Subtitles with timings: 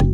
[0.00, 0.08] Yes,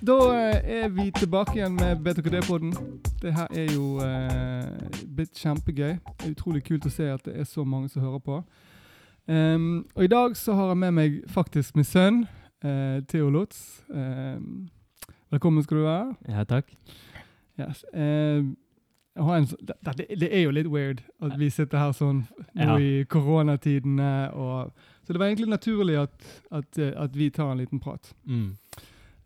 [0.00, 0.16] da
[0.64, 2.72] er vi tilbake igjen med BTKD-podden.
[3.22, 5.96] Det her er jo eh, blitt kjempegøy.
[5.98, 8.42] Det er utrolig kult å se at det er så mange som hører på.
[9.28, 12.22] Um, og i dag så har jeg med meg faktisk min sønn,
[12.64, 13.82] eh, Theo Lutz.
[13.90, 14.68] Ehm,
[15.30, 16.14] velkommen skal du være.
[16.28, 16.70] Ja, takk.
[17.58, 17.84] Yes.
[19.18, 22.22] har en, det, det, det er jo litt weird at vi sitter her sånn
[22.54, 22.78] nå Ja.
[22.78, 24.30] i koronatidene.
[24.32, 24.70] Og,
[25.02, 26.14] så det var egentlig naturlig at,
[26.50, 28.14] at, eh, at vi tar en liten prat.
[28.24, 28.56] Mm.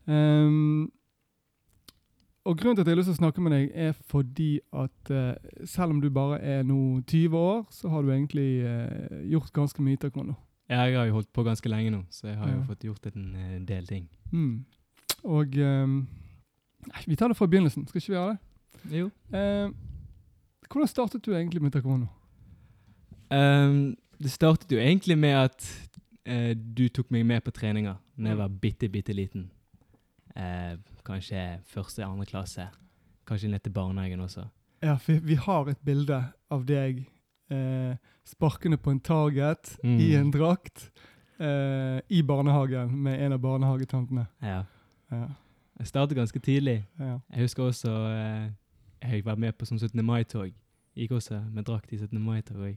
[0.07, 0.89] Ehm,
[2.45, 5.11] og grunnen til at jeg har lyst til å snakke med deg, er fordi at
[5.15, 9.53] uh, selv om du bare er nå 20 år, så har du egentlig uh, gjort
[9.55, 10.35] ganske mye taekwondo.
[10.69, 13.07] Ja, jeg har jo holdt på ganske lenge nå, så jeg har jo fått gjort
[13.09, 14.05] en eh, del ting.
[14.31, 14.63] Mm.
[15.27, 15.97] Og um,
[17.05, 18.37] vi tar det fra begynnelsen, skal ikke vi gjøre det?
[18.97, 19.09] Jo.
[19.35, 19.75] Uh,
[20.71, 22.07] hvordan startet du egentlig med taekwondo?
[23.29, 25.67] Um, det startet jo egentlig med at
[26.55, 29.49] du tok meg med på treninger da jeg var bitte, bitte liten.
[30.35, 32.67] Eh, kanskje første, andre klasse.
[33.27, 34.47] Kanskje ned til barnehagen også.
[34.83, 36.17] Ja, for vi har et bilde
[36.51, 37.05] av deg
[37.51, 37.95] eh,
[38.27, 39.99] sparkende på en target Mm.
[39.99, 40.91] i en drakt
[41.39, 44.25] eh, i barnehagen med en av barnehagetantene.
[44.41, 44.63] Ja.
[45.11, 45.27] Ja,
[45.79, 46.85] Jeg startet ganske tidlig.
[46.99, 47.19] ja.
[47.33, 48.49] Jeg husker også eh,
[49.11, 50.05] jeg var med på sånn 17.
[50.05, 50.51] mai-tog.
[50.95, 52.19] Gikk også med drakt i 17.
[52.21, 52.75] mai-tog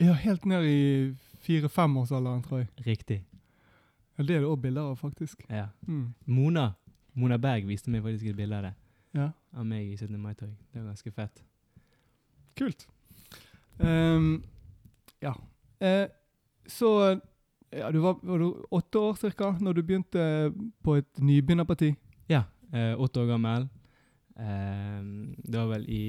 [0.00, 2.68] ja helt ned i fire-femårsalderen, tror jeg.
[2.86, 3.24] Riktig.
[4.18, 5.42] Ja, det er det òg bilder av, faktisk.
[5.50, 5.66] Ja.
[5.88, 6.14] Mm.
[6.26, 6.68] Mona
[7.18, 8.74] Mona Berg viste meg faktisk et bilde av det.
[9.16, 10.14] Ja, Av meg i 17.
[10.20, 10.50] mai-tog.
[10.72, 11.42] Det var ganske fett.
[12.58, 12.86] kult.
[13.78, 14.42] Um,
[15.22, 15.32] ja.
[15.82, 16.06] Uh,
[16.66, 16.90] så
[17.70, 20.24] ja, du var, var du åtte år cirka når du begynte
[20.84, 21.92] på et nybegynnerparti?
[22.28, 22.42] Ja.
[22.74, 23.68] Uh, åtte år gammel.
[24.38, 26.02] Um, det var vel i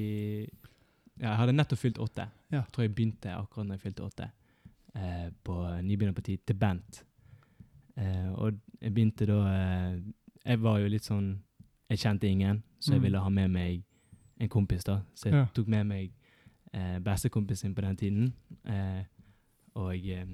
[1.20, 2.26] Ja, jeg hadde nettopp fylt åtte.
[2.50, 2.62] Ja.
[2.62, 4.30] Jeg tror jeg begynte akkurat når jeg fylte åtte.
[4.96, 5.54] uh, på
[5.86, 7.04] nybegynnerparti til Bent.
[8.00, 9.40] Uh, og jeg begynte da
[10.46, 11.42] Jeg var jo litt sånn
[11.90, 13.02] Jeg kjente ingen, så jeg Mm.
[13.04, 13.82] ville ha med meg
[14.40, 15.00] en kompis, da.
[15.14, 15.44] Så jeg Ja.
[15.54, 16.12] tok med meg
[16.72, 18.32] eh, bestekompisen på den tiden.
[18.64, 19.02] Eh,
[19.74, 20.24] og eh,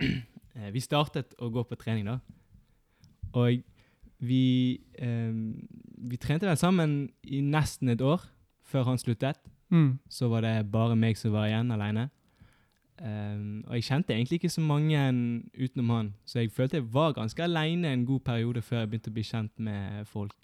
[0.56, 2.18] eh, vi startet å gå på trening, da.
[3.34, 3.62] Og
[4.20, 5.32] vi, eh,
[6.08, 8.20] vi trente vel sammen i nesten et år
[8.64, 9.36] før han sluttet.
[9.70, 9.98] Mm.
[10.08, 12.10] Så var det bare meg som var igjen alene.
[13.02, 14.98] Um, og jeg kjente egentlig ikke så mange
[15.58, 19.10] utenom han, så jeg følte jeg var ganske alene en god periode før jeg begynte
[19.10, 20.36] å bli kjent med folk.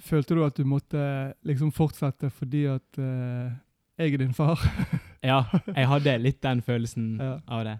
[0.00, 1.02] Følte du at du måtte
[1.44, 3.52] liksom fortsette fordi at uh,
[4.00, 4.58] jeg er din far?
[5.24, 5.42] Ja,
[5.76, 7.38] jeg hadde litt den følelsen Ja.
[7.48, 7.76] av det.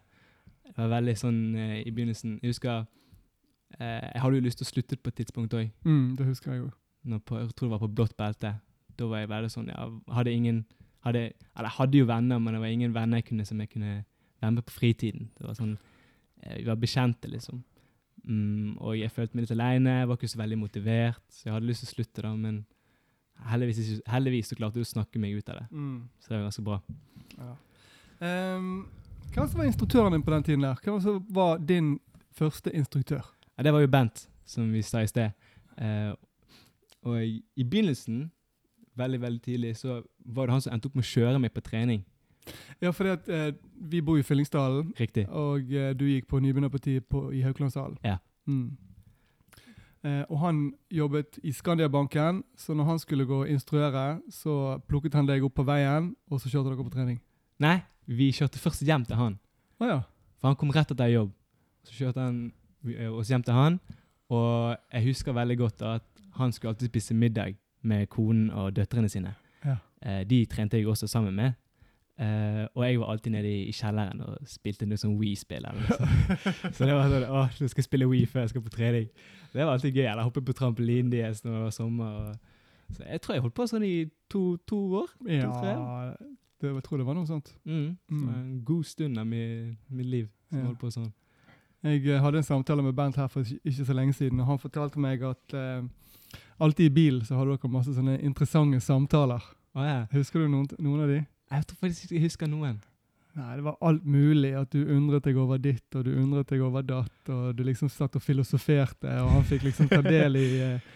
[0.69, 4.65] Det var veldig sånn uh, i begynnelsen Jeg husker uh, Jeg hadde jo lyst til
[4.69, 5.73] å slutte på et tidspunkt òg.
[5.85, 6.71] Mm, det husker jeg jo.
[7.09, 8.55] Jeg tror det var på blått belte.
[8.97, 10.63] Da var jeg veldig sånn Jeg Hadde ingen
[11.05, 11.23] hadde,
[11.55, 13.95] Eller jeg hadde jo venner, men det var ingen venner jeg kunne, som jeg kunne
[14.41, 15.31] være med på fritiden.
[15.39, 15.77] Det var sånn
[16.43, 17.63] eh, Vi var bekjente, liksom.
[18.25, 21.55] Mm, og jeg følte meg litt alene, jeg var ikke så veldig motivert, så jeg
[21.55, 22.63] hadde lyst til å slutte, da, men
[23.51, 25.67] heldigvis, heldigvis så klarte jeg å snakke meg ut av det.
[25.73, 25.97] Mm.
[26.21, 26.79] Så det var ganske bra.
[27.37, 27.55] Ja.
[28.25, 28.71] Ehm,
[29.35, 30.65] hvem som var instruktøren din på den tiden?
[30.65, 30.81] der?
[30.85, 31.99] Hva var din
[32.33, 33.27] første instruktør?
[33.57, 35.35] Ja, det var jo Bent, som vi sa i sted.
[35.75, 36.15] Uh,
[37.05, 38.31] og i, i begynnelsen,
[38.97, 41.63] veldig, veldig tidlig, så var det han som endte opp med å kjøre meg på
[41.65, 42.05] trening.
[42.83, 43.53] Ja, fordi at eh,
[43.91, 45.27] vi bor i Fyllingsdalen, Riktig.
[45.33, 47.97] og eh, du gikk på nybegynnerpartiet på- i Haukelandsdalen.
[48.05, 48.19] Ja.
[48.47, 48.77] Mm.
[50.05, 50.59] Eh, og han
[50.93, 55.55] jobbet i Skandiabanken, så når han skulle gå og instruere, så plukket han deg opp
[55.57, 57.21] på veien, og så kjørte dere på trening.
[57.65, 59.39] Nei, vi kjørte først hjem til han.
[59.81, 60.01] Å ja.
[60.37, 61.33] For han kom rett etter jobb.
[61.89, 62.53] Så kjørte han
[62.93, 63.81] eh, oss hjem til han,
[64.29, 66.05] og jeg husker veldig godt at
[66.37, 69.35] han skulle alltid spise middag med konen og døtrene sine.
[69.65, 69.77] Ja.
[70.03, 71.53] Eh, de trente jeg også sammen med.
[72.19, 75.81] Eh, og jeg var alltid nede i, i kjelleren og spilte noe sånn eller.
[76.77, 79.09] Så det var sånn Å, nå skal jeg spille Wii før jeg skal på trening.
[79.53, 80.07] Det var alltid gøy.
[80.07, 82.15] Eller hoppe på trampolinen deres når det var sommer.
[82.21, 83.95] Og, så jeg tror jeg holdt på sånn i
[84.31, 85.11] to, to år.
[85.27, 86.15] ja
[86.65, 87.51] det, jeg tror det var noe sånt.
[87.65, 87.97] Mm.
[88.09, 88.23] Mm.
[88.23, 88.29] Mm.
[88.35, 90.65] en god stund av mitt liv som Ja.
[90.69, 91.13] holdt på sånn.
[91.85, 94.59] Jeg eh, hadde en samtale med Bernt her for ikke så lenge siden, og han
[94.59, 95.83] fortalte meg at eh,
[96.61, 99.43] alltid i bil så hadde dere masse sånne interessante samtaler.
[99.75, 100.05] Oh, ja.
[100.13, 101.21] Husker du noen, noen av de?
[101.51, 102.77] Jeg tror faktisk ikke jeg husker noen.
[103.35, 104.53] Nei, det var alt mulig.
[104.55, 107.91] At du undret deg over ditt, og du undret deg over datt, og du liksom
[107.91, 110.87] satt og filosoferte, og han fikk liksom ta del i, eh,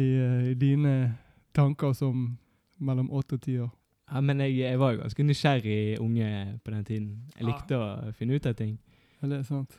[0.00, 0.94] i, eh, i dine
[1.52, 2.30] tanker som
[2.80, 3.68] mellom åtte og ti år.
[4.12, 6.30] Ja, men jeg, jeg var jo ganske nysgjerrig unge
[6.64, 7.10] på den tiden.
[7.36, 7.50] Jeg Ja.
[7.52, 8.78] likte å finne ut av ting.
[9.20, 9.76] Ja, det er sant.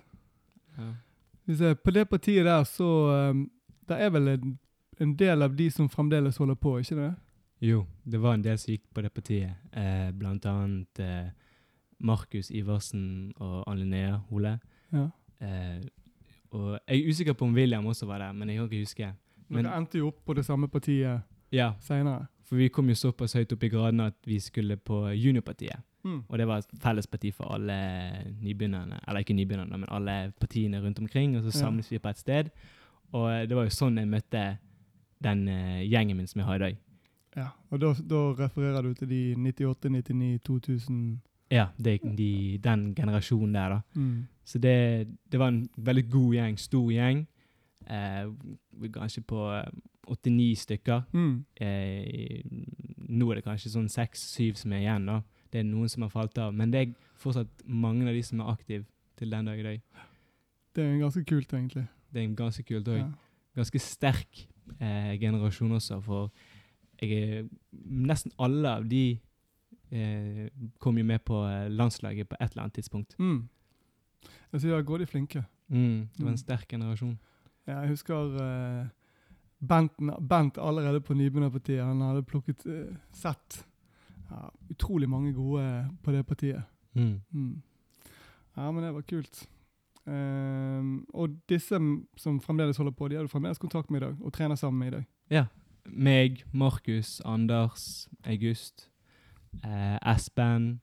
[0.77, 1.73] Ja.
[1.83, 2.87] På det partiet der, så
[3.33, 3.49] um,
[3.89, 4.53] Det er vel en,
[4.99, 7.15] en del av de som fremdeles holder på, ikke det?
[7.61, 9.53] Jo, det var en del som gikk på det partiet.
[9.71, 11.29] Eh, blant annet eh,
[11.99, 14.59] Markus Iversen og Ann Linnea Hole.
[14.91, 15.07] Ja.
[15.41, 15.81] Eh,
[16.51, 19.13] og jeg er usikker på om William også var der, men jeg kan ikke huske.
[19.49, 22.27] Men- Dere endte jo opp på det samme partiet Ja, seinere.
[22.43, 25.81] for vi kom jo såpass høyt opp i gradene at vi skulle på Juniorpartiet.
[26.03, 26.23] Mm.
[26.29, 30.81] Og det var et felles parti for alle nybegynnerne, eller ikke nybegynnerne, men alle partiene
[30.83, 31.37] rundt omkring.
[31.37, 31.65] Og så Ja.
[31.65, 32.49] samles vi på et sted.
[33.13, 34.57] Og eh, det var jo sånn jeg møtte
[35.23, 36.77] den eh, gjengen min som jeg har i dag.
[37.35, 41.21] Ja, og da, da refererer du til de 98, 99, 2000
[41.51, 41.99] Ja, de,
[42.63, 43.81] den generasjonen der, da.
[43.95, 44.27] mm.
[44.45, 47.23] Så det, det var en veldig god gjeng, stor gjeng.
[47.87, 48.29] Eh,
[48.93, 49.69] kanskje på eh,
[50.07, 51.03] åtte-ni stykker.
[51.13, 51.45] Mm.
[51.61, 52.41] Eh,
[53.13, 55.05] nå er det kanskje sånn seks-syv som er igjen.
[55.09, 55.21] da.
[55.53, 56.53] Det er noen som har falt av.
[56.55, 58.85] Men det er fortsatt mange av de som er aktive
[59.19, 59.81] til den dag i dag.
[60.75, 61.85] Det er ganske kult, egentlig.
[62.13, 63.07] Det er ganske kult og Ja.
[63.55, 64.47] ganske sterk
[64.79, 66.01] eh, generasjon også.
[66.03, 66.31] For
[67.01, 69.19] jeg nesten alle av de
[69.91, 70.47] eh,
[70.79, 73.15] kom jo med på eh, landslaget på et eller annet tidspunkt.
[73.19, 73.49] Mm.
[74.53, 75.43] Jeg sier går de flinke.
[75.69, 76.33] Mm, det var Mm.
[76.33, 77.17] en sterk generasjon.
[77.67, 78.87] Ja, jeg husker eh,
[79.63, 79.91] Bent,
[80.29, 81.83] Bent allerede på nybegynnerpartiet.
[81.83, 83.65] Han hadde plukket eh, sett
[84.29, 86.63] ja, utrolig mange gode på det partiet.
[86.95, 87.21] Mm.
[87.31, 87.61] Mm.
[88.57, 89.47] Ja, men det var kult.
[90.07, 91.77] Ehm, og disse
[92.19, 94.79] som fremdeles holder på, de har du fremdeles kontakt med i dag, og trener sammen
[94.79, 95.05] med i dag.
[95.31, 95.45] Ja.
[95.85, 98.89] Meg, Markus, Anders, August,
[99.63, 100.79] eh, Espen.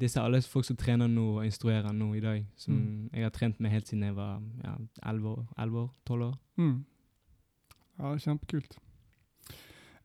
[0.00, 2.46] Disse er alle folk som trener nå og instruerer nå i dag.
[2.56, 3.10] Som Mm.
[3.12, 6.38] jeg har trent med helt siden jeg var ja, 11 år, 12 år.
[6.56, 6.84] Mm.
[7.98, 8.78] Ja, kjempekult.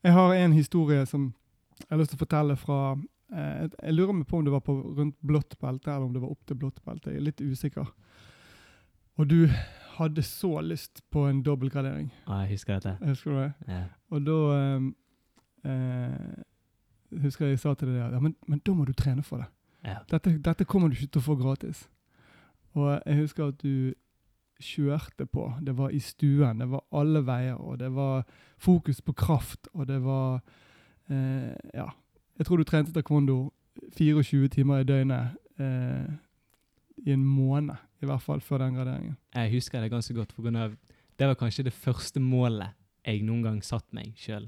[0.03, 1.33] Jeg har en historie som
[1.79, 2.95] jeg har lyst til å fortelle fra
[3.33, 6.21] eh, Jeg lurer meg på om det var på rundt blått belte, eller om det
[6.21, 7.09] var opp til blått belte.
[7.11, 7.87] Jeg er litt usikker.
[9.15, 9.47] Og du
[9.95, 12.13] hadde så lyst på en dobbeltgradering.
[12.27, 12.97] Ja, jeg husker dette.
[13.01, 13.53] Husker du det?
[13.67, 13.83] Ja.
[14.09, 14.39] Og da
[14.75, 14.95] um,
[15.63, 19.43] eh, husker jeg jeg sa til deg ja, men, men da må du trene for
[19.43, 19.47] det.
[19.85, 20.01] Ja.
[20.11, 21.85] Dette, dette kommer du ikke til å få gratis.
[22.75, 23.93] Og jeg husker at du
[24.59, 25.53] kjørte på.
[25.61, 28.23] Det var i stuen, det var alle veier, og det var
[28.57, 30.41] fokus på kraft, og det var
[31.09, 31.91] eh, Ja.
[32.35, 33.53] Jeg tror du trente taekwondo
[33.95, 36.09] 24 timer i døgnet eh,
[37.05, 39.17] i en måned, i hvert fall, før den graderingen.
[39.35, 42.71] Jeg husker det ganske godt, for det var kanskje det første målet
[43.05, 44.47] jeg noen gang satt meg sjøl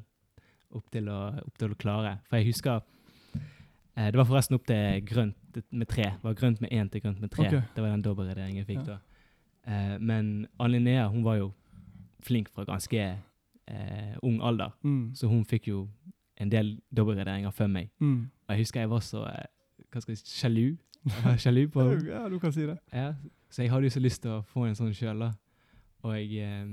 [0.71, 2.19] opp, til å- opp til å klare.
[2.29, 2.81] For jeg husker
[3.97, 5.35] eh, Det var forresten opp til grønt
[5.71, 6.03] med tre.
[6.03, 7.47] Det var grønt med én til grønt med tre.
[7.47, 7.61] Okay.
[7.75, 8.93] Det var den dobbeltgraderingen jeg fikk Ja.
[8.93, 8.99] da.
[9.67, 11.53] Eh, men Ann Linnea hun var jo
[12.21, 13.17] flink fra ganske
[13.67, 15.11] eh, ung alder, Mm.
[15.15, 15.89] så hun fikk jo
[16.37, 17.89] en del dobbeltgraderinger før meg.
[17.99, 18.29] Mm.
[18.47, 19.45] Og jeg husker jeg var så eh,
[19.91, 20.77] hva skal jeg si, sjalu.
[21.07, 22.07] Jeg var sjalu på henne.
[22.11, 22.77] Ja, du kan si det.
[22.93, 23.13] Ja,
[23.49, 25.23] så jeg hadde jo så lyst til å få en sånn sjøl.
[26.05, 26.65] Og jeg, eh,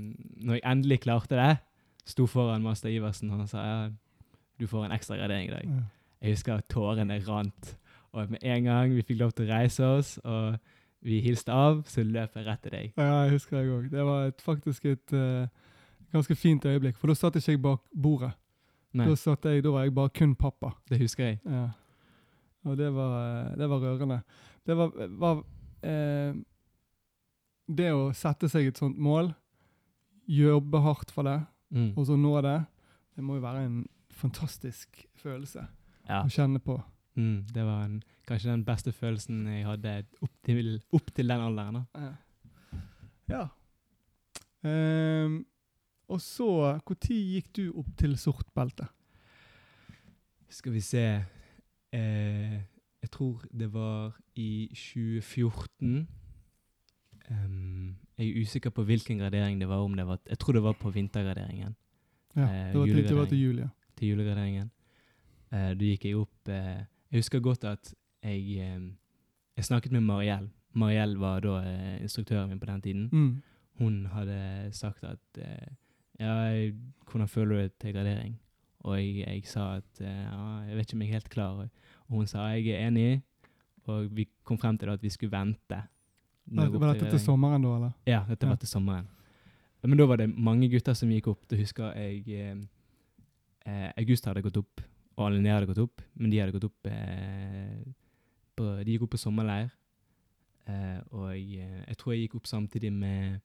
[0.45, 1.57] når jeg endelig klarte det,
[2.05, 3.79] sto foran master Iversen, og han sa ja,
[4.59, 5.65] du får en ekstra gradering i dag.
[5.65, 5.83] Ja.
[6.21, 7.75] Jeg husker at tårene rant.
[8.15, 10.55] Og med en gang vi fikk lov til å reise oss, og
[11.05, 12.93] vi hilste av, så løp jeg rett til deg.
[12.97, 13.89] Ja, jeg husker jeg òg.
[13.91, 15.45] Det var et, faktisk et uh,
[16.13, 16.97] ganske fint øyeblikk.
[16.97, 18.31] For da satt ikke jeg bak bordet.
[18.95, 20.71] Da, satt jeg, da var jeg bare kun pappa.
[20.89, 21.39] det husker jeg.
[21.45, 21.67] Ja.
[22.65, 23.15] Og det var,
[23.51, 24.19] eh, det var rørende.
[24.65, 25.43] Det var, var
[25.85, 26.33] eh,
[27.67, 29.31] Det å sette seg et sånt mål,
[30.29, 31.39] jobbe hardt for det,
[31.75, 31.93] Mm.
[31.97, 32.59] og så nå det,
[33.17, 33.79] det må jo være en
[34.13, 35.63] fantastisk følelse
[36.07, 36.75] Ja, å kjenne på.
[37.17, 41.41] mm, det var en, kanskje den beste følelsen jeg hadde opp til, opp til den
[41.41, 41.73] alderen.
[41.93, 42.01] da.
[42.05, 42.13] Ja.
[43.33, 43.47] ja.
[44.63, 45.45] Ehm,
[46.07, 46.47] og så,
[46.85, 48.87] når gikk du opp til sort belte?
[50.49, 51.03] Skal vi se
[51.95, 52.61] eh,
[53.05, 56.07] Jeg tror det var i 2014.
[57.29, 59.77] um, jeg er usikker på hvilken gradering det var.
[59.83, 61.75] om det var, Jeg tror det var på vintergraderingen.
[62.35, 63.67] Ja, Eh, det var til, det var til jul, ja.
[63.97, 64.71] Til julegraderingen.
[65.51, 68.91] Eh, da gikk jeg opp eh, Jeg husker godt at jeg, eh,
[69.57, 70.49] jeg snakket med Mariell.
[70.73, 73.09] Mariell var da eh, instruktøren min på den tiden.
[73.11, 73.41] Mm.
[73.79, 75.67] Hun hadde sagt at eh,
[76.19, 76.71] Ja,
[77.11, 78.39] hvordan føler du deg til gradering?
[78.85, 81.63] Og jeg, jeg sa at eh, ja, jeg vet ikke om jeg er helt klar.
[82.05, 83.23] Og hun sa jeg er enig,
[83.89, 85.79] og vi kom frem til at vi skulle vente.
[86.45, 87.93] Var, dette til til sommeren da, eller?
[88.05, 88.51] Ja, dette Ja.
[88.53, 89.07] var til sommeren.
[89.85, 91.47] Men da var det mange gutter som gikk opp.
[91.49, 92.55] Da husker jeg eh,
[93.65, 94.81] eh, August hadde gått opp,
[95.17, 97.81] og Linnea hadde gått opp, men de hadde gått opp eh,
[98.55, 99.71] på, De gikk opp på sommerleir.
[100.67, 103.41] Eh, og jeg tror jeg gikk opp samtidig med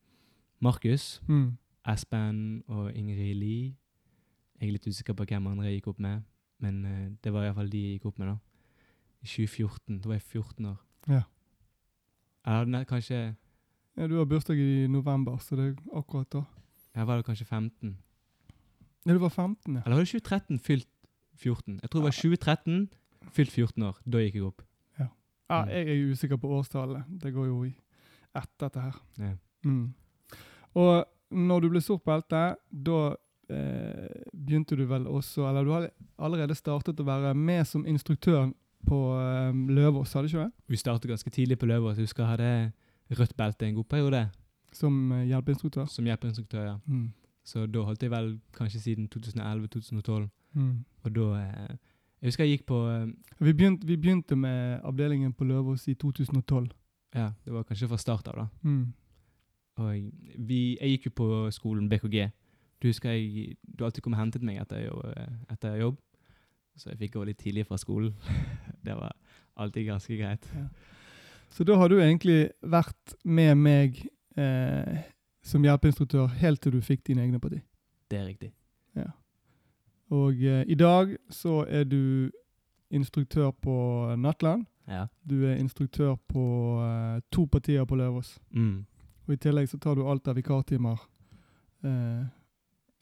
[0.60, 1.56] Markus, Mm.
[1.88, 3.74] Espen og Ingrid Lie.
[4.60, 6.22] Jeg er litt usikker på hvem andre jeg gikk opp med.
[6.60, 8.36] Men uh, det var iallfall de jeg gikk opp med, da.
[9.20, 10.00] I 2014.
[10.00, 10.78] Da var jeg 14 år.
[11.08, 11.22] Ja.
[12.46, 13.20] Eller nei, kanskje
[13.96, 16.44] Ja, du har bursdag i november, så det er akkurat da.
[16.94, 17.96] Jeg var da kanskje 15.
[19.06, 19.82] Ja, du var 15, ja.
[19.84, 20.88] Eller var det 2013 fylt
[21.36, 21.80] 14?
[21.82, 22.88] Jeg tror det var 2013
[23.32, 24.00] fylt 14 år.
[24.12, 24.62] Da gikk jeg opp.
[24.98, 25.06] Ja,
[25.50, 27.08] ja jeg er usikker på årstallet.
[27.22, 27.72] Det går jo i
[28.36, 29.00] ett, dette her.
[29.18, 29.32] Ja.
[29.64, 29.94] Mm.
[30.74, 33.00] Og når du ble sort belte, da
[33.50, 35.88] begynte du vel også Eller du har
[36.18, 38.50] allerede startet å være med som instruktør
[38.86, 40.52] på eh, Løvås, hadde du ikke det?
[40.72, 41.98] Vi startet ganske tidlig på Løvås.
[41.98, 44.22] Jeg husker jeg hadde rødt belte en god periode
[44.72, 45.86] Som eh, hjelpeinstruktør.
[45.86, 46.64] som hjelpeinstruktør.
[46.64, 46.76] ja.
[46.86, 47.12] Mm.
[47.44, 50.28] Så da holdt jeg vel kanskje siden 2011-2012.
[50.54, 50.84] Mm.
[51.02, 51.76] Og da eh,
[52.20, 53.06] Jeg husker jeg gikk på eh,
[53.40, 56.70] Vi, begynte, vi begynte med avdelingen på Løvås i 2012.
[57.14, 58.46] Ja, det var kanskje fra start av, da.
[58.62, 58.92] Mm.
[59.80, 62.30] Og vi, jeg gikk jo på skolen BKG.
[62.80, 65.98] Du jeg, du alltid kom og hentet meg etter, eh, etter jobb.
[66.76, 68.14] Så jeg fikk gå litt tidlig fra skolen.
[68.86, 69.12] det var
[69.60, 70.46] alltid ganske greit.
[71.50, 74.00] Så da har du egentlig vært med meg
[74.38, 75.02] eh,
[75.42, 77.60] som hjelpeinstruktør helt til du fikk dine egne parti.
[78.10, 78.54] Det er riktig.
[80.10, 82.30] Og eh, i dag så er du
[82.90, 83.74] instruktør på
[84.18, 84.64] Nattland.
[84.88, 85.06] Ja.
[85.30, 86.42] Du er instruktør på
[86.82, 88.38] eh, to partier på Løvås.
[88.50, 88.86] Mm.
[89.26, 90.98] Og i tillegg så tar du alt av vikartimer
[91.84, 92.26] eh,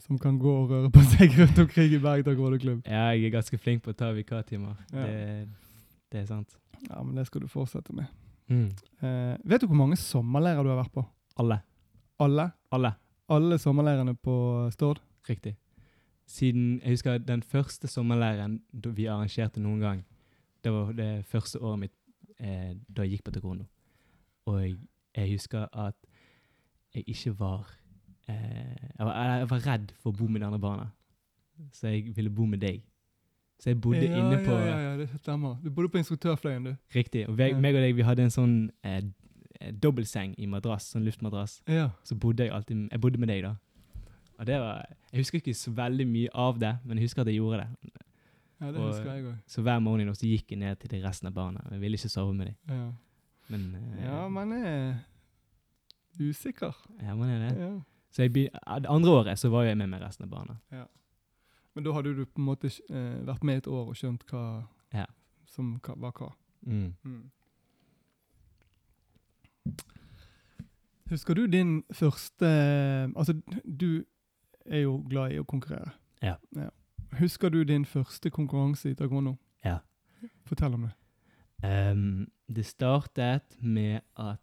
[0.02, 2.86] som kan gå og røre på seg rundt omkring i Bergdal gårdeklubb.
[2.86, 4.78] ja, jeg er ganske flink på å ta vikartimer.
[4.92, 5.04] Ja.
[5.04, 5.48] Det,
[6.12, 6.56] det er sant.
[6.86, 8.06] Ja, men det skal du fortsette med.
[8.48, 8.68] Mm.
[9.02, 11.04] Eh, vet du hvor mange sommerleirer du har vært på?
[11.42, 11.60] Alle.
[12.22, 12.50] Alle?
[12.72, 12.94] Alle.
[13.28, 14.34] Alle sommerleirene på
[14.72, 15.02] Stord?
[15.28, 15.56] Riktig.
[16.28, 20.04] Siden Jeg husker den første sommerleiren vi arrangerte noen gang.
[20.64, 21.94] Det var det første året mitt
[22.40, 23.66] eh, da jeg gikk på taekwondo.
[24.46, 24.76] Og jeg,
[25.16, 25.94] jeg husker at
[26.94, 27.68] jeg ikke var
[28.34, 30.86] jeg, var jeg var redd for å bo med de andre barna.
[31.72, 32.82] Så jeg ville bo med deg.
[33.58, 35.56] Så jeg bodde ja, inne på Ja, ja, ja, det stemmer.
[35.64, 36.76] Du bodde på instruktørfløyen, du.
[36.94, 37.24] Riktig.
[37.28, 37.58] Og jeg, Ja.
[37.58, 39.02] meg og deg vi hadde en sånn eh,
[39.60, 41.60] eh, dobbeltseng i madrass, sånn luftmadrass.
[41.66, 41.88] Ja.
[42.04, 43.56] Så bodde jeg alltid Jeg bodde med deg, da.
[44.38, 47.26] Og det var Jeg husker ikke så veldig mye av det, men jeg husker at
[47.26, 47.68] jeg gjorde det.
[48.60, 49.38] ja, det Og- husker jeg også.
[49.46, 51.60] Så hver morgen så gikk jeg ned til de resten av barna.
[51.72, 52.54] Jeg ville ikke sove med dem.
[52.68, 52.92] Ja.
[53.48, 54.94] Men eh, ja, man er
[56.20, 56.74] usikker.
[57.02, 57.58] ja, man er det.
[57.60, 57.80] Ja.
[58.10, 58.48] Så det
[58.88, 60.86] andre året så var jeg med med resten av barna.
[61.74, 64.64] Men da hadde du på en måte eh, vært med et år og skjønt hva
[64.94, 65.04] Ja.
[65.46, 66.32] som hva, var hva.
[66.66, 66.94] Mm.
[67.04, 67.30] Mm.
[71.10, 72.44] Husker du din første
[73.16, 73.40] Altså,
[73.80, 74.04] du
[74.66, 75.90] er jo glad i å konkurrere.
[76.22, 76.34] Ja.
[77.18, 79.36] Husker du din første konkurranse i taekwondo?
[79.64, 79.78] Ja.
[80.44, 80.92] Fortell om det.
[81.64, 84.40] Um, det startet med at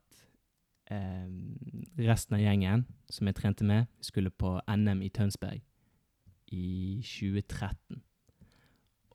[0.90, 5.62] resten av gjengen som jeg trente med, skulle på NM i Tønsberg
[6.54, 8.02] i 2013.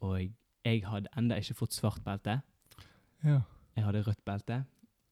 [0.02, 0.30] Og
[0.64, 2.40] jeg hadde enda ikke fått svart belte.
[3.24, 3.40] Ja.
[3.76, 4.64] Jeg hadde rødt belte.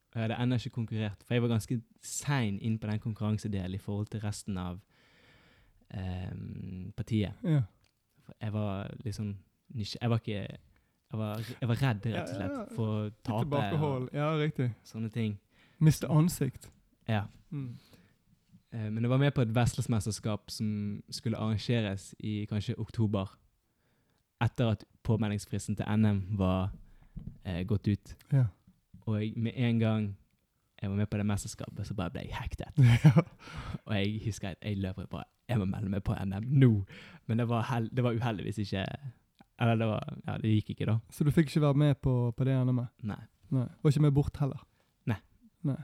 [0.09, 3.75] Og jeg hadde ennå ikke konkurrert, for jeg var ganske sein inn på den konkurransedelen
[3.77, 4.81] i forhold til resten av
[5.95, 7.35] ehm, partiet.
[7.45, 7.63] ja.
[8.41, 9.39] Jeg var liksom
[9.75, 10.33] Jeg var ikke
[11.13, 14.75] jeg var, jeg var redd, rett og slett, for å tape og Ja, riktig.
[14.85, 15.39] sånne ting.
[15.81, 16.71] Miste ansikt.
[17.09, 17.23] Ja.
[17.51, 17.77] Mm.
[18.73, 23.31] Eh, Men jeg var med på et Veslesmesterskap som skulle arrangeres i kanskje oktober.
[24.43, 26.71] Etter at påmeldingsfristen til NM var
[27.45, 28.17] eh, gått ut.
[28.33, 28.45] Ja.
[29.07, 30.17] Og jeg, med en gang
[30.83, 32.77] jeg var med på det mesterskapet, så bare ble jeg hektet.
[33.05, 33.11] ja.
[33.85, 36.85] Og jeg husker at jeg løp og bare Jeg må melde meg på NM nå!
[37.27, 38.85] Men det var, hel, det var uheldigvis ikke
[39.59, 40.99] Eller det var Ja, det gikk ikke, da.
[41.11, 42.93] Så du fikk ikke være med på, på det NM-et?
[43.03, 43.23] Nei.
[43.51, 43.65] Nei.
[43.83, 44.61] Var ikke med bort heller?
[45.69, 45.79] Nei.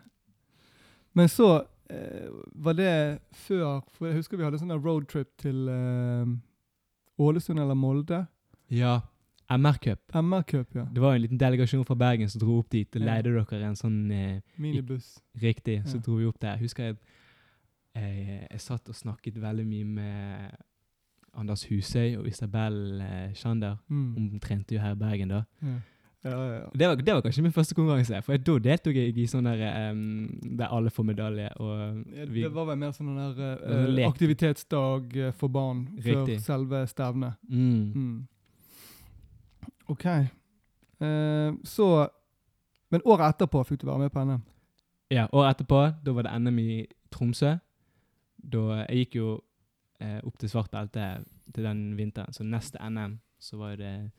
[1.14, 1.48] Men så
[1.90, 2.90] eh, var det
[3.44, 6.26] før For jeg husker vi hadde sånn roadtrip til eh,
[7.22, 8.24] Ålesund eller Molde.
[8.74, 8.96] Ja.
[9.54, 10.00] MR-cup.
[10.16, 10.86] MR-cup, ja.
[10.90, 13.10] Det var en liten delegasjon fra Bergen som dro opp dit og Ja.
[13.12, 15.18] leide dere en sånn eh, Minibuss.
[15.38, 16.00] Riktig, så Ja.
[16.06, 16.56] dro vi opp der.
[16.58, 16.96] Husker jeg
[17.94, 20.56] jeg, jeg satt og snakket veldig mye med
[21.34, 23.76] Anders Husøy og Isabel eh, Schander.
[23.88, 24.14] Mm.
[24.16, 25.42] Hun trente jo her i Bergen da.
[25.62, 25.76] Ja.
[26.24, 26.70] Ja.
[26.72, 29.90] Det var, det var kanskje min første konkurranse, for da deltok jeg i sånn der
[29.92, 29.98] um,
[30.56, 31.50] der alle får medalje.
[32.32, 36.38] Vi, Det var vel mer sånn der, uh, aktivitetsdag eh, for barn Riktig.
[36.38, 37.36] før selve stevnet.
[37.48, 38.22] mm, Mm.
[39.92, 40.04] OK.
[41.00, 42.08] Uh, så
[42.90, 44.40] Men året etterpå fikk du være med på NM.
[45.10, 47.56] Ja, Året etterpå, da var det NM i Tromsø.
[48.38, 49.28] Da, jeg gikk jo
[50.00, 54.10] uh, opp til svart belte til den vinteren, så neste NM så var det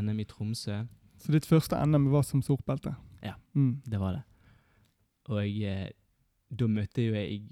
[0.00, 0.80] NM i Tromsø.
[1.18, 2.94] Så ditt første NM var som sortbelte?
[3.24, 3.34] Ja.
[3.54, 3.82] Mm.
[3.86, 4.22] Det var det.
[5.32, 5.88] Og eh,
[6.52, 7.42] da møtte jo jeg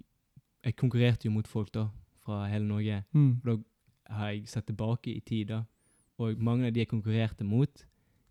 [0.62, 1.88] Jeg konkurrerte jo mot folk da,
[2.23, 3.00] fra hele Norge.
[3.12, 3.40] Mm.
[3.42, 3.57] Da
[4.14, 5.64] har jeg sett tilbake i tid da,
[6.19, 7.87] Og mange av de jeg konkurrerte mot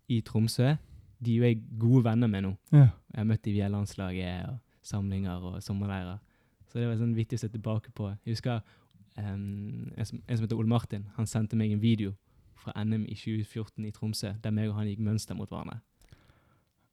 [0.08, 0.76] i Tromsø,
[1.20, 2.52] de er jo jeg gode venner med nå.
[2.72, 2.88] Ja.
[3.12, 6.18] Jeg har møtt dem via landslaget og samlinger og sommerleirer.
[6.66, 8.08] Så det var sånn viktig å se tilbake på.
[8.24, 8.62] Jeg husker
[9.18, 11.04] um, en, som, en som heter Ole Martin.
[11.18, 12.14] Han sendte meg en video
[12.62, 15.80] fra NM i 2014 i Tromsø, der meg og han gikk mønster mot hverandre.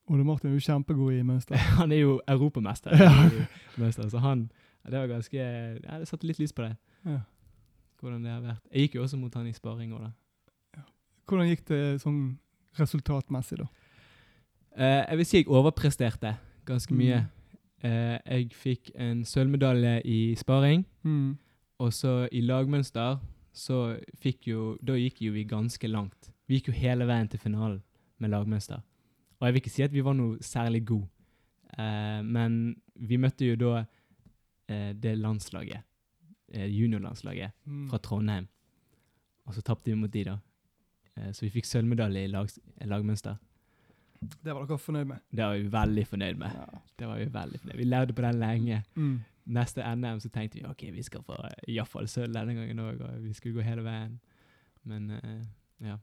[0.09, 1.55] Ole Martin er jo kjempegod i mønster.
[1.79, 3.11] Han er jo europamester Ja.
[3.29, 4.47] i mønster, så han
[4.85, 6.71] Det var ganske Ja, det satte litt lys på det.
[7.05, 7.19] Ja.
[8.01, 8.63] Hvordan det har vært.
[8.73, 10.81] Jeg gikk jo også mot han i sparing òg, da.
[11.29, 12.39] Hvordan gikk det sånn
[12.79, 13.67] resultatmessig, da?
[14.79, 16.31] Uh, jeg vil si jeg overpresterte
[16.65, 17.19] ganske mye.
[17.21, 17.35] Mm.
[17.83, 21.38] Eh, jeg fikk en sølvmedalje i sparing, Mm.
[21.79, 23.19] og så i lagmønster
[23.60, 23.80] så
[24.24, 26.30] fikk jo Da gikk jo vi ganske langt.
[26.48, 27.82] Vi gikk jo hele veien til finalen
[28.20, 28.82] med lagmønster.
[29.39, 31.08] Og jeg vil ikke si at vi var noe særlig gode,
[31.78, 33.86] eh, men vi møtte jo da
[34.70, 35.84] eh, det landslaget,
[36.54, 37.88] eh, juniorlandslaget Mm.
[37.89, 38.48] fra Trondheim.
[39.48, 40.38] Og så tapte vi mot de, da.
[41.18, 42.50] Eh, så vi fikk sølvmedalje i lag,
[42.86, 43.38] lagmønster.
[44.44, 45.20] Det var dere fornøyd med?
[45.32, 46.51] Det var vi veldig fornøyd med.
[46.54, 46.80] Ja.
[47.00, 47.78] Det var vi veldig fornøyd.
[47.78, 48.84] Vi levde på den lenge.
[48.96, 49.20] Mm.
[49.50, 51.36] Neste NM så tenkte vi ok, vi skal få
[51.68, 54.20] iallfall sølv denne gangen òg, og vi skulle gå hele veien.
[54.86, 55.41] Men uh,
[55.82, 55.98] ja.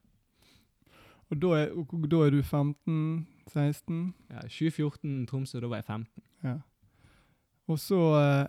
[1.31, 4.03] Og da er, og da er du 15-16?
[4.31, 4.43] ja.
[4.51, 6.23] 2014 Tromsø, da var jeg 15.
[6.47, 6.57] Ja.
[7.71, 8.47] Og så, uh,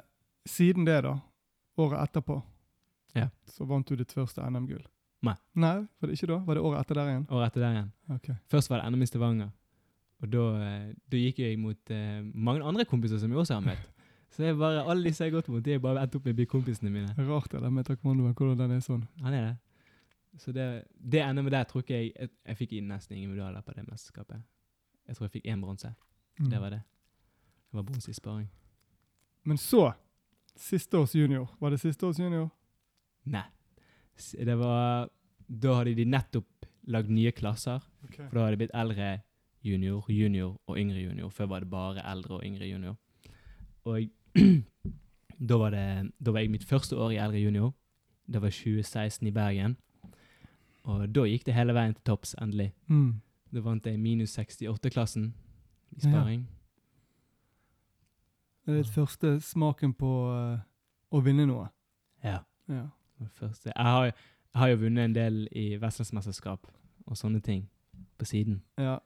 [0.50, 1.16] siden det da,
[1.78, 2.42] året etterpå,
[3.16, 3.30] Ja.
[3.50, 4.84] så vant du ditt første NM-gull.
[5.26, 5.34] Nei.
[5.58, 6.38] Nei, var det ikke da?
[6.46, 7.24] Var det året etter der igjen?
[7.34, 7.92] Året etter der igjen.
[8.14, 8.36] Okay.
[8.54, 9.50] Først var det NM i Stavanger.
[10.22, 13.66] Og da, eh, da gikk jeg mot uh, mange andre kompiser som jeg også har
[13.66, 13.90] møtt.
[14.30, 16.26] Så det er bare, alle disse jeg har gått mot, de er bare endt opp
[16.28, 17.14] med å bli kompisene mine.
[17.30, 19.06] Rart det der med taekwondoen, hvordan den er sånn.
[19.24, 19.56] Han er det.
[20.38, 20.68] Så det,
[21.00, 23.86] det NM-et der tror ikke jeg jeg, jeg fikk inn nesten ingen medaljer på det
[23.88, 24.44] mesterskapet.
[25.08, 25.94] Jeg tror jeg fikk én bronse.
[26.40, 26.50] Mm.
[26.52, 26.82] Det var det.
[27.72, 28.50] Det var bronse i sparing.
[29.48, 29.92] Men så,
[30.56, 31.48] siste års junior.
[31.60, 32.50] Var det siste års junior?
[33.26, 33.46] Nei.
[34.18, 35.10] Det var
[35.48, 37.80] Da hadde de nettopp lagd nye klasser.
[38.12, 39.12] For da hadde det blitt eldre
[39.64, 41.30] junior, junior og yngre junior.
[41.30, 42.98] Før var det bare eldre og yngre junior.
[43.88, 44.10] Og
[45.50, 47.74] da var det Da var jeg mitt første år i eldre junior.
[48.28, 49.78] Det var 2016 i Bergen.
[50.88, 52.72] Og da gikk det hele veien til topps, endelig.
[52.88, 53.22] Mm.
[53.54, 55.34] Da vant jeg minus 68-klassen
[55.92, 56.10] i Ja.
[56.10, 56.48] sparing.
[58.66, 60.60] Det er ditt første smaken på uh,
[61.12, 61.70] å vinne noe.
[62.24, 62.40] Ja.
[62.68, 62.88] Ja.
[63.40, 63.72] første.
[63.76, 64.14] Jeg, har, jeg
[64.60, 66.68] har jo vunnet en del i vestlandsmesterskap
[67.08, 67.70] og sånne ting
[68.18, 68.62] på siden.
[68.78, 68.98] ja.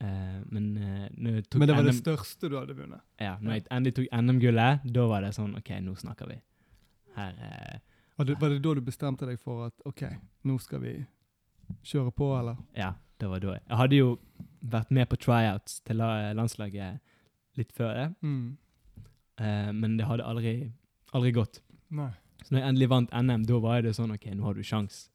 [0.00, 1.08] Eh, men uh,
[1.54, 3.00] Men det var det største du hadde vunnet.
[3.20, 6.38] Ja, når jeg endelig tok NM-gullet, da var det sånn OK, nå snakker vi.
[7.14, 7.78] Her uh,
[8.18, 10.02] Var det, var det da du bestemte deg for at OK,
[10.46, 10.94] nå skal vi
[11.86, 12.58] kjøre på, eller?
[12.78, 13.54] Ja, det var da.
[13.58, 14.10] Jeg hadde jo
[14.60, 17.00] vært med på tryouts til landslaget
[17.58, 18.56] litt før det, Mm.
[19.74, 20.72] men det hadde aldri,
[21.12, 21.60] aldri gått.
[21.90, 22.10] Nei.
[22.44, 25.08] Så når jeg endelig vant NM, da var det sånn OK, nå har du sjans.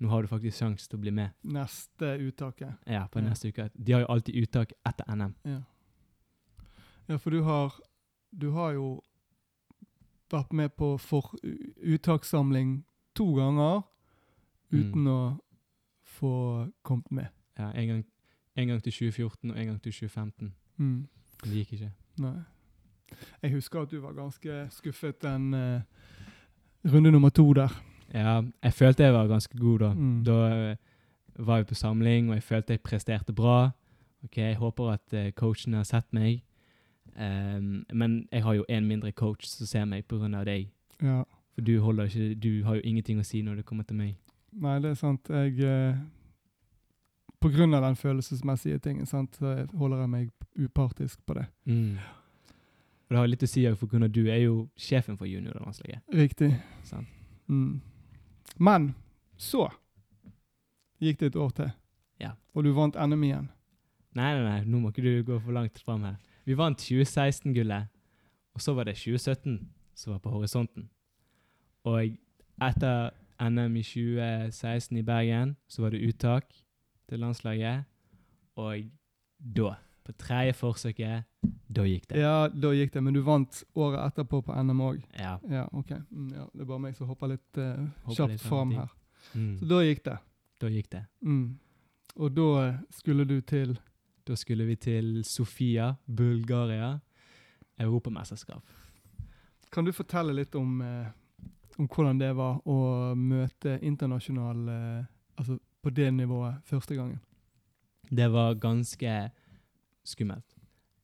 [0.00, 1.30] Nå har du faktisk sjanse til å bli med.
[1.42, 2.76] Neste uttaket.
[2.86, 3.28] Ja, på Ja.
[3.28, 3.70] neste uke.
[3.74, 5.34] De har jo alltid uttak etter NM.
[5.44, 5.60] Ja.
[7.08, 7.72] ja, for du har
[8.38, 9.00] Du har jo
[10.30, 11.34] vært med på for
[11.82, 12.84] uttakssamling
[13.14, 13.82] to ganger
[14.70, 15.40] uten å
[16.04, 17.28] få kommet med.
[17.58, 18.04] Ja, en gang,
[18.56, 20.52] en gang til 2014 og en gang til 2015.
[20.76, 21.08] Mm.
[21.42, 21.90] Det gikk ikke.
[22.18, 22.34] Nei.
[23.42, 25.80] Jeg husker at du var ganske skuffet den uh,
[26.84, 27.72] runde nummer to der.
[28.14, 29.92] Ja, jeg følte jeg var ganske god da.
[29.94, 30.24] Mm.
[30.24, 30.76] Da eh,
[31.38, 33.70] var vi på samling, og jeg følte jeg presterte bra.
[34.24, 36.42] Ok, Jeg håper at uh, coachen har sett meg.
[37.14, 40.44] Um, men jeg har jo en mindre coach som ser meg pga.
[40.44, 40.70] deg.
[41.02, 41.22] Ja.
[41.54, 44.16] For du, ikke, du har jo ingenting å si når det kommer til meg.
[44.52, 45.28] Nei, det er sant.
[45.28, 45.96] Jeg uh,
[47.40, 51.46] På grunn av den følelsesmessige tingen, sant, så holder jeg meg upartisk på det.
[53.08, 56.02] Og det har litt å si for grunn av du er jo sjefen for juniorlandslaget.
[56.12, 56.50] Riktig.
[56.84, 57.06] Sant?
[57.48, 57.80] Mm.
[58.58, 58.94] Men
[59.38, 59.68] så
[61.02, 61.70] gikk det et år til,
[62.20, 62.32] Ja.
[62.54, 63.48] og du vant NM igjen.
[64.18, 66.16] Nei, nei, nei, nå må ikke du gå for langt fram her.
[66.44, 67.86] Vi vant 2016-gullet,
[68.54, 70.88] og så var det 2017 som var på horisonten.
[71.84, 72.16] Og
[72.60, 76.50] etter NM i 2016 i Bergen, så var det uttak
[77.08, 77.84] til landslaget,
[78.56, 78.88] og
[79.38, 79.76] da,
[80.08, 81.26] på tredje forsøket,
[81.68, 82.20] da gikk det.
[82.22, 85.02] Ja, da gikk det, men du vant året etterpå på NM òg.
[85.18, 85.34] Ja.
[85.52, 85.92] Ja, ok.
[86.08, 88.94] Mm, ja, det er bare meg som hopper litt uh, Hopper kjapt litt fram her.
[89.34, 89.50] Mm.
[89.60, 90.16] Så da gikk det.
[90.64, 91.02] da gikk det.
[91.20, 91.58] Mm.
[92.18, 93.76] Og da eh, skulle du til
[94.28, 96.98] Da skulle vi til Sofia, Bulgaria,
[97.80, 98.60] Europamesterskap.
[99.72, 101.06] Kan du fortelle litt om, eh,
[101.78, 105.06] om hvordan det var å møte internasjonal eh,
[105.38, 107.20] Altså på det nivået første gangen?
[108.10, 109.30] Det var ganske
[110.08, 110.56] skummelt.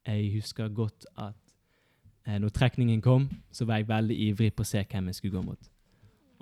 [0.07, 1.37] Jeg husker godt at
[2.27, 5.37] eh, når trekningen kom, så var jeg veldig ivrig på å se hvem jeg skulle
[5.37, 5.71] gå mot.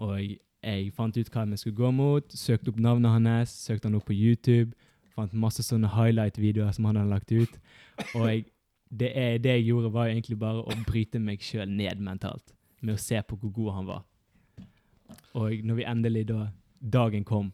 [0.03, 3.97] Og Jeg fant ut hva jeg skulle gå mot, søkte opp navnet hans, søkte han
[3.99, 4.77] opp på YouTube.
[5.11, 7.57] Fant masse sånne highlight-videoer som han hadde lagt ut.
[8.15, 8.45] Og jeg,
[8.89, 12.55] det, er, det jeg gjorde, var egentlig bare å bryte meg sjøl ned mentalt.
[12.81, 14.07] Med å se på hvor god han var.
[15.35, 16.47] Og når vi endelig da
[16.83, 17.53] Dagen kom,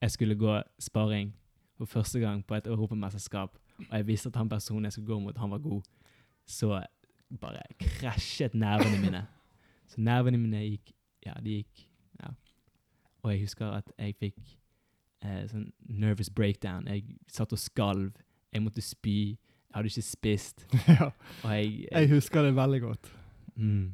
[0.00, 1.34] jeg skulle gå sparing
[1.76, 3.56] for første gang på et europamesterskap,
[3.88, 5.82] og jeg visste at han personen jeg skulle gå mot, han var god,
[6.46, 6.80] så
[7.40, 9.26] bare krasjet nervene mine.
[9.90, 10.92] Så nervene mine gikk
[11.26, 11.86] Ja, de gikk
[12.22, 12.30] Ja.
[13.22, 14.38] Og jeg husker at jeg fikk
[15.22, 16.86] eh, sånn nervous breakdown.
[16.88, 18.12] Jeg satt og skalv.
[18.52, 19.36] Jeg måtte spy.
[19.36, 20.64] Jeg hadde ikke spist.
[20.88, 21.10] ja.
[21.44, 23.10] Og jeg, Jeg husker det veldig godt.
[23.56, 23.92] mm.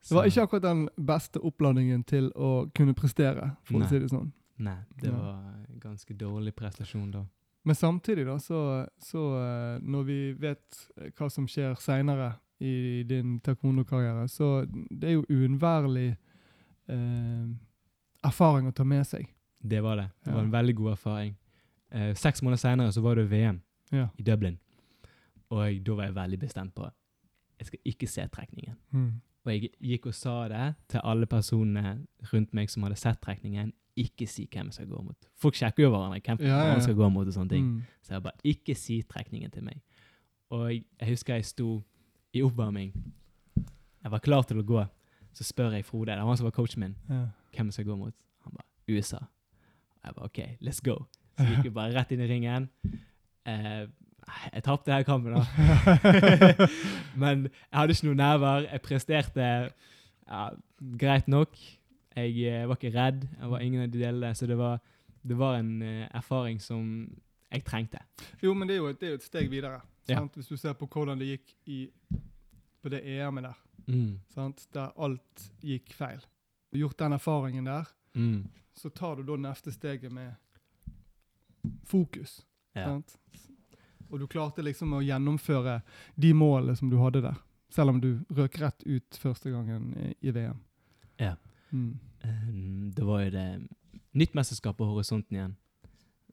[0.00, 3.86] Det var ikke akkurat den beste oppladningen til å kunne prestere, for Nei.
[3.86, 4.30] å si det sånn.
[4.64, 5.42] Nei, det var
[5.80, 7.20] ganske dårlig prestasjon da.
[7.64, 13.02] Men samtidig, da, så, så eh, når vi vet eh, hva som skjer seinere i
[13.08, 16.08] din taekwondo-karriere, så det er jo uunnværlig
[16.88, 17.50] eh,
[18.24, 19.28] erfaring å ta med seg.
[19.60, 20.08] Det var det.
[20.24, 21.34] Det var en veldig god erfaring.
[21.92, 23.60] Eh, seks måneder senere så var det VM
[23.92, 24.08] Ja.
[24.16, 24.58] i Dublin.
[25.50, 26.88] Og da var jeg veldig bestemt på
[27.60, 28.76] jeg skal ikke se trekningen.
[28.90, 29.20] Mm.
[29.44, 33.72] Og jeg gikk og sa det til alle personene rundt meg som hadde sett trekningen.
[34.00, 35.28] Ikke si hvem jeg skal gå mot.
[35.40, 36.80] Folk sjekker jo hverandre hvem Ja, ja, ja.
[36.84, 37.26] skal gå mot.
[37.28, 37.66] og sånne ting.
[37.66, 37.82] Mm.
[38.06, 39.80] Så jeg bare ikke si trekningen til meg.
[40.50, 41.68] Og jeg, jeg husker jeg sto
[42.34, 42.94] i oppvarming.
[44.02, 44.84] Jeg var klar til å gå.
[45.36, 47.26] Så spør jeg Frode, det var han som var coachen min, Ja.
[47.54, 48.14] hvem jeg skal gå mot.
[48.46, 49.18] Han bare USA.
[50.04, 50.96] Jeg bare OK, let's go.
[51.38, 52.68] Så gikk vi bare rett inn i ringen.
[53.46, 53.86] Eh,
[54.54, 55.44] jeg tapte denne kampen, da.
[57.20, 58.66] Men jeg hadde ikke noen nerver.
[58.70, 59.46] Jeg presterte
[60.30, 60.42] ja,
[61.00, 61.54] greit nok.
[62.20, 63.26] Jeg eh, var ikke redd.
[63.40, 64.34] Jeg var ingen av de delene.
[64.36, 64.80] Så det var,
[65.22, 66.84] det var en eh, erfaring som
[67.50, 67.98] jeg trengte.
[68.42, 69.80] Jo, men det er jo et, det er jo et steg videre.
[70.08, 70.18] Ja.
[70.20, 70.36] Sant?
[70.38, 71.80] Hvis du ser på hvordan det gikk i,
[72.82, 73.58] på det EM-et der,
[73.90, 74.20] Mm.
[74.30, 74.66] sant?
[74.72, 76.20] der alt gikk feil.
[76.70, 78.44] Du har gjort den erfaringen der, Mm.
[78.76, 80.34] så tar du da neste steget med
[81.84, 82.42] fokus.
[82.74, 82.84] Ja.
[82.84, 83.16] Sant?
[84.10, 85.80] Og du klarte liksom å gjennomføre
[86.18, 87.36] de målene som du hadde der.
[87.70, 90.58] Selv om du røk rett ut første gangen i, i VM.
[91.20, 91.34] Ja.
[91.72, 91.98] Mm.
[92.24, 93.68] Um, det var jo det
[94.12, 95.56] nytt mesterskap på horisonten igjen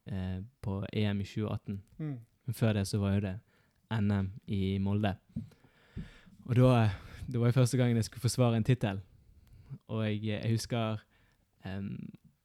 [0.06, 1.82] eh, på EM i 2018.
[2.00, 2.16] Mm.
[2.46, 3.36] Men før det så var jo det
[3.92, 5.16] NM i Molde.
[6.46, 6.90] Og da
[7.28, 9.02] det var jo første gangen jeg skulle forsvare en tittel.
[9.92, 11.02] Og jeg, jeg husker
[11.66, 11.90] um,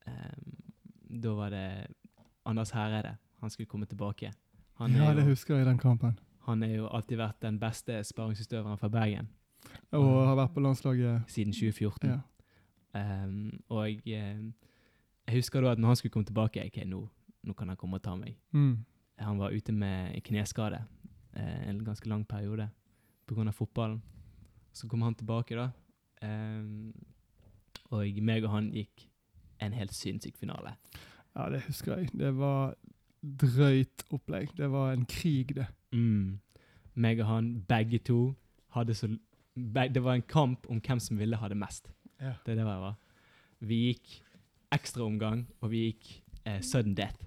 [0.06, 0.54] um,
[1.22, 1.66] Da var det
[2.44, 3.16] Anders Hereide.
[3.40, 4.32] Han skulle komme tilbake.
[4.80, 6.18] Han, Ja, er det jo, husker jeg i den kampen.
[6.46, 9.28] han har jo alltid vært den beste sparringsutøveren fra Bergen
[9.92, 11.22] Og har vært på landslaget.
[11.28, 12.08] siden 2014.
[12.10, 12.18] Ja.
[12.94, 14.52] Em, og jeg,
[15.26, 17.00] jeg husker da at når han skulle komme tilbake Ok, nå,
[17.42, 18.36] nå kan han komme og ta meg.
[18.52, 18.84] Mm.
[19.22, 20.82] Han var ute med kneskade
[21.36, 22.68] uh, en ganske lang periode
[23.26, 23.50] pga.
[23.50, 24.02] fotballen.
[24.72, 25.70] Så kom han tilbake, da.
[26.22, 26.92] Um,
[27.90, 29.08] og meg og han gikk
[29.60, 30.76] en helt sinnssyk finale.
[31.36, 32.10] ja, det husker jeg.
[32.12, 32.74] Det var
[33.22, 34.56] drøyt opplegg.
[34.56, 35.66] Det var en krig, det.
[35.92, 36.40] Mm.
[36.94, 38.34] Meg og han, begge to,
[38.72, 39.08] hadde så
[39.54, 41.92] be Det var en kamp om hvem som ville ha det mest.
[42.22, 42.36] Ja.
[42.44, 42.94] Det er det jeg var.
[43.62, 44.14] Vi gikk
[44.72, 46.08] ekstraomgang, og vi gikk
[46.46, 47.26] eh, sudden death.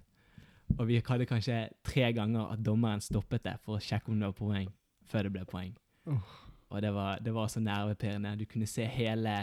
[0.78, 4.32] Og vi hadde kanskje tre ganger at dommeren stoppet det for å sjekke om det
[4.32, 4.72] var poeng,
[5.06, 5.76] før det ble poeng.
[6.10, 6.32] Oh.
[6.74, 8.36] Og det var, det var så nervepirrende.
[8.40, 9.36] Du kunne se hele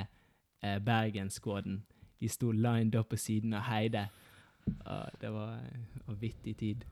[0.62, 1.83] eh, Bergenskåden.
[2.21, 4.07] De sto lined up på siden av Heide.
[4.67, 5.61] Og det var
[6.09, 6.85] en vittig tid.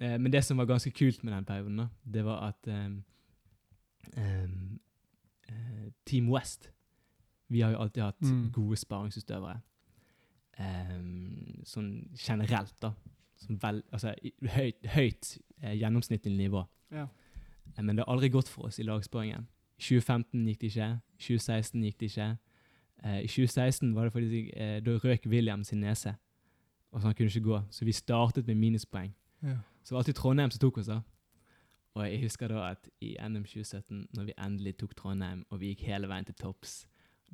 [0.00, 3.04] Eh, men det som var ganske kult med den perioden, da, det var at um,
[4.16, 4.78] um,
[6.06, 6.70] Team West
[7.48, 8.50] Vi har jo alltid hatt Mm.
[8.52, 9.60] gode sparingsutøvere.
[10.58, 12.92] Um, sånn generelt, da.
[13.36, 14.14] Som vel, altså,
[14.48, 15.28] høyt, høyt
[15.62, 16.62] eh, gjennomsnittlig nivå.
[16.90, 17.02] Ja.
[17.76, 19.44] Eh, Men det har aldri gått for oss i lagsparingen.
[19.78, 20.88] I 2015 gikk det ikke.
[21.20, 22.28] 2016 gikk det ikke.
[23.04, 26.14] Eh, I 2016 var det faktisk eh, Da røk William sin nese,
[26.92, 27.60] og så han kunne ikke gå.
[27.70, 29.12] Så vi startet med minuspoeng.
[29.42, 29.58] Ja.
[29.84, 31.02] Så det var alltid Trondheim som tok oss, da.
[31.94, 35.74] Og jeg husker da at i NM 2017, når vi endelig tok Trondheim, og vi
[35.74, 36.86] gikk hele veien til topps,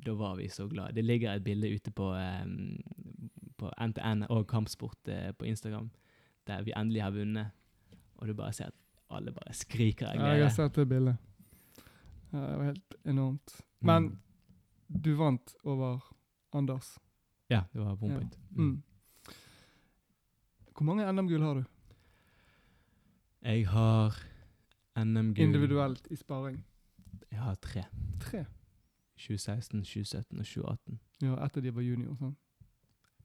[0.05, 0.93] da var vi så glad.
[0.95, 2.77] Det ligger et bilde ute på, um,
[3.57, 5.91] på NTN og Kampsport uh, på Instagram,
[6.47, 7.51] der vi endelig har vunnet.
[8.17, 8.79] Og du bare ser at
[9.13, 11.17] alle bare skriker av Ja, jeg har sett det bildet.
[12.33, 13.55] Ja, det var helt enormt.
[13.81, 13.87] Mm.
[13.91, 14.07] Men
[15.03, 16.01] du vant over
[16.53, 16.95] Anders.
[17.49, 18.19] Ja, det var one Ja.
[18.19, 18.39] point.
[18.51, 18.83] Mm.
[20.73, 21.63] Hvor mange NM-gull har du?
[23.43, 24.15] Jeg har
[24.97, 26.63] NM-gull Individuelt i sparing?
[27.31, 27.83] Jeg har tre.
[28.19, 28.45] Tre.
[29.27, 30.99] 2016, 2017 og 2018.
[31.21, 32.15] Ja, Etter de var junior.
[32.19, 32.37] sant?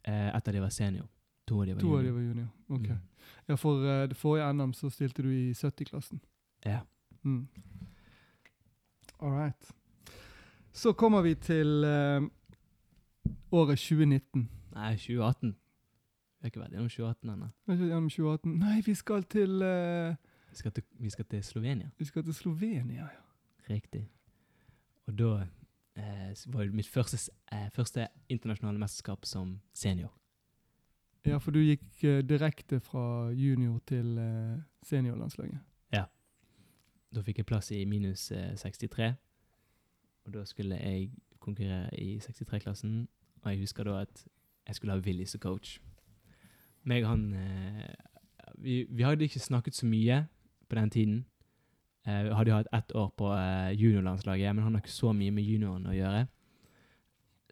[0.05, 1.09] Eh, etter de var senior.
[1.49, 2.15] To av de var To av de junior.
[2.15, 2.49] var junior.
[2.69, 2.89] Ok.
[2.89, 2.99] Mm.
[3.49, 6.21] Ja, for uh, det forrige NM så stilte du i 70-klassen.
[6.67, 6.81] Ja.
[7.25, 7.49] Mm.
[9.21, 9.73] All right.
[10.73, 12.23] Så kommer vi til uh,
[13.53, 14.49] året 2019.
[14.75, 15.57] Nei, 2018.
[16.39, 17.49] Vi har ikke vært gjennom 2018 ennå.
[17.69, 18.53] Er gjennom 2018?
[18.63, 20.15] Nei, vi skal til uh,
[20.51, 21.91] Vi, skal til- vi skal til Slovenia.
[21.99, 23.75] Vi skal til Slovenia, ja.
[23.75, 24.05] Riktig.
[25.07, 25.47] Og da
[25.99, 27.19] eh, var mitt første,
[27.53, 30.15] eh, første internasjonale mesterskap som senior.
[31.27, 35.59] Ja, for du gikk eh, direkte fra junior til eh, seniorlandslaget.
[37.15, 39.13] Da fikk jeg plass i minus eh, 63.
[40.27, 43.09] Og da skulle jeg konkurrere i 63-klassen.
[43.43, 44.27] Og jeg husker da at
[44.67, 45.79] jeg skulle ha Willy som coach.
[46.85, 47.95] Meg og han eh,
[48.59, 50.27] vi, vi hadde ikke snakket så mye
[50.69, 51.27] på den tiden.
[52.07, 55.13] Eh, vi hadde jo hatt ett år på uh, juniorlandslaget, men han har ikke så
[55.13, 56.27] mye med juniorene å gjøre.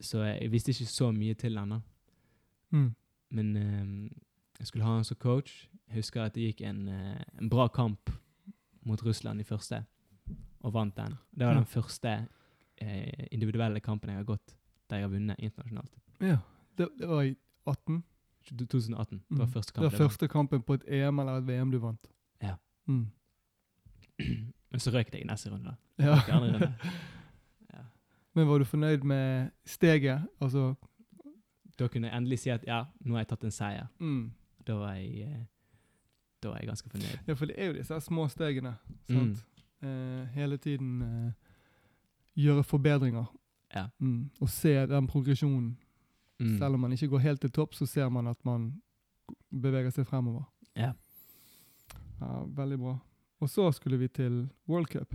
[0.00, 1.80] Så jeg visste ikke så mye til han da.
[2.72, 2.94] Mm.
[3.30, 4.22] Men uh,
[4.59, 5.66] jeg skulle ha han som coach.
[5.88, 8.11] Jeg husker at det gikk en, eh, en bra kamp
[8.87, 9.85] mot Russland i første,
[10.61, 11.14] og vant den.
[11.30, 12.14] Det var den første
[12.82, 14.56] eh, individuelle kampen jeg har gått
[14.90, 15.92] der jeg har vunnet internasjonalt.
[16.22, 16.38] Ja,
[16.78, 18.02] det, det var i 18.
[18.46, 19.22] 2018.
[19.28, 19.52] Det var Mm.
[19.52, 22.11] første Det var første kampen på et EM eller et VM du vant.
[22.42, 22.56] Ja.
[22.87, 23.06] Mm.
[24.70, 25.76] Men så røyk jeg i neste runde.
[25.98, 26.18] Ja.
[26.29, 26.72] Runde.
[27.72, 27.83] Ja.
[28.35, 30.26] Men var du fornøyd med steget?
[30.40, 30.74] Altså
[31.79, 33.87] Da kunne jeg endelig si at ja, nå har jeg tatt en seier.
[34.00, 34.31] mm.
[34.66, 35.44] Da var jeg, eh,
[36.42, 37.18] da var jeg ganske fornøyd.
[37.29, 38.72] Ja, for det er jo disse små stegene.
[39.09, 39.37] Mm.
[39.83, 41.33] Eh, hele tiden eh,
[42.35, 43.24] gjøre forbedringer.
[43.74, 43.87] Ja.
[43.98, 44.31] Mm.
[44.40, 45.76] Og se den progresjonen.
[46.40, 46.59] Mm.
[46.59, 48.72] Selv om man ikke går helt til topp, så ser man at man
[49.62, 50.42] beveger seg fremover.
[50.76, 50.92] Ja.
[52.20, 52.96] Ja, veldig bra.
[53.40, 55.14] Og så skulle vi til World Cup.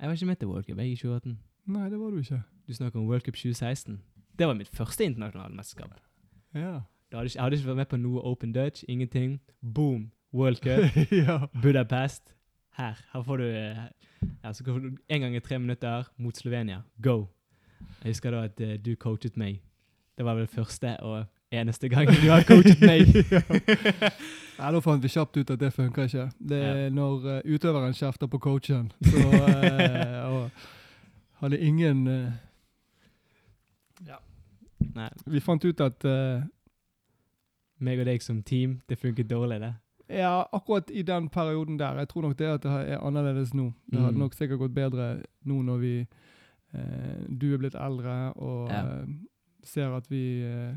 [0.00, 1.38] Jeg var ikke med til World Cup jeg i 2018.
[1.66, 2.42] Nei, det var du ikke.
[2.68, 4.02] Du snakker om World Cup 2016.
[4.38, 6.00] Det var mitt første internasjonale mesterskap.
[6.54, 6.80] Ja.
[7.12, 9.40] Hadde ikke, jeg hadde ikke vært med på noe Open Dutch, ingenting.
[9.74, 10.10] Boom!
[10.34, 11.46] World Cup, ja.
[11.62, 12.34] Budapest.
[12.76, 12.98] Her.
[13.12, 13.44] Her får du
[14.44, 16.82] ja, så får du en gang i tre minutter mot Slovenia.
[17.02, 17.26] Go!
[18.02, 19.62] Jeg husker da at uh, du coachet meg.
[20.16, 23.06] Det var vel første og eneste gang du har coachet meg.
[24.58, 26.30] Ja, Da fant vi kjapt ut at det funker ikke.
[26.40, 26.88] Det er Ja.
[26.90, 28.86] når uh, utøveren kjefter på coachen.
[29.04, 30.50] Så uh, og
[31.42, 32.32] hadde ingen eh,
[34.96, 36.42] Nei, Vi fant ut at uh,
[37.84, 39.72] meg og deg som team, det funket dårlig, det.
[40.08, 41.98] Ja, akkurat i den perioden der.
[42.00, 43.72] Jeg tror nok det at det er annerledes nå.
[43.90, 44.22] Det hadde Mm.
[44.22, 45.94] nok sikkert gått bedre nå når vi
[46.74, 48.80] eh, Du er blitt eldre og Ja.
[49.02, 49.06] eh,
[49.64, 50.74] ser at vi eh,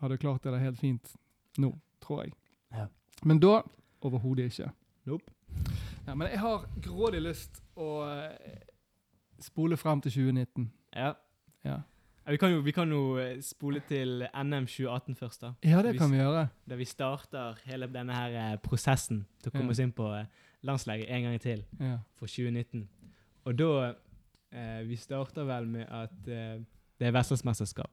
[0.00, 1.14] hadde klart det helt fint
[1.58, 2.32] nå, tror jeg.
[2.72, 2.86] Ja.
[3.24, 3.62] Men da
[4.02, 4.70] overhodet ikke.
[5.08, 5.32] Nope.
[6.06, 8.58] Ja, men jeg har grådig lyst å eh,
[9.42, 10.70] spole frem til 2019.
[10.96, 11.12] Ja.
[11.64, 11.78] Ja,
[12.28, 15.52] Vi kan, jo, vi kan jo eh, spole til NM 2018 først, da.
[15.64, 16.48] ja det vi, kan vi gjøre.
[16.68, 19.76] Der vi starter hele denne her eh, prosessen til å komme Ja.
[19.76, 20.08] oss inn på
[20.62, 21.98] landslaget en gang til Ja.
[22.14, 22.88] for 2019.
[23.44, 23.94] Og da
[24.52, 26.60] eh, Vi starter vel med at eh,
[27.00, 27.90] det er Vestlandsmesterskap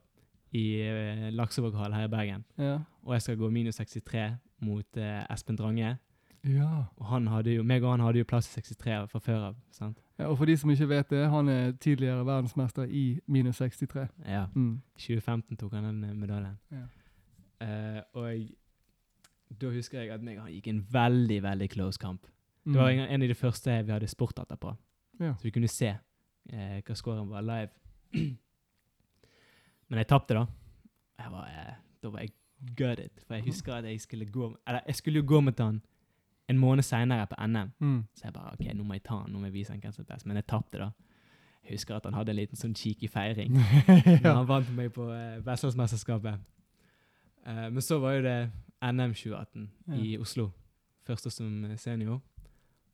[0.56, 2.44] i eh, Laksevåghallen her i Bergen.
[2.58, 2.78] Ja.
[3.04, 4.26] Og jeg skal gå minus 63
[4.64, 5.96] mot eh, Espen Drange.
[6.44, 6.84] ja.
[6.96, 9.56] Og han hadde jo, meg og han hadde jo plass i 63 fra før av.
[9.70, 9.98] sant?
[10.18, 14.06] Ja, og for de som ikke vet det, han er tidligere verdensmester i minus 63.
[14.26, 14.46] Ja.
[14.54, 14.80] Mm.
[14.96, 16.56] 2015 tok han den medaljen.
[16.72, 16.86] Ja.
[17.66, 22.26] Eh, og da husker jeg at meg og han gikk en veldig, veldig close kamp.
[22.64, 22.72] Mm.
[22.72, 24.74] Det var en, en av de første vi hadde sport på.
[25.20, 25.34] Ja.
[25.36, 25.92] Så vi kunne se
[26.52, 27.70] eh, hva scoren var live.
[29.88, 30.46] Men jeg tapte, da.
[31.18, 32.32] Jeg var, eh, da var jeg
[32.76, 33.22] gutted.
[33.26, 35.82] For jeg husker at jeg skulle gå Eller jeg skulle jo gå mot han
[36.48, 37.70] en måned seinere på NM.
[37.78, 38.04] Mm.
[38.14, 39.92] Så jeg bare OK, nå må jeg ta han, nå må jeg vise han hvem
[39.92, 40.26] som er best.
[40.26, 40.90] Men jeg tapte, da.
[41.64, 43.56] Jeg husker at han hadde en liten sånn cheeky feiring.
[43.88, 44.34] Når ja.
[44.36, 46.38] han vant meg på eh, Vestlandsmesterskapet.
[47.46, 48.36] Uh, men så var jo det
[48.82, 49.66] NM 2018
[49.98, 50.50] i Oslo.
[51.06, 52.20] Første som eh, senior.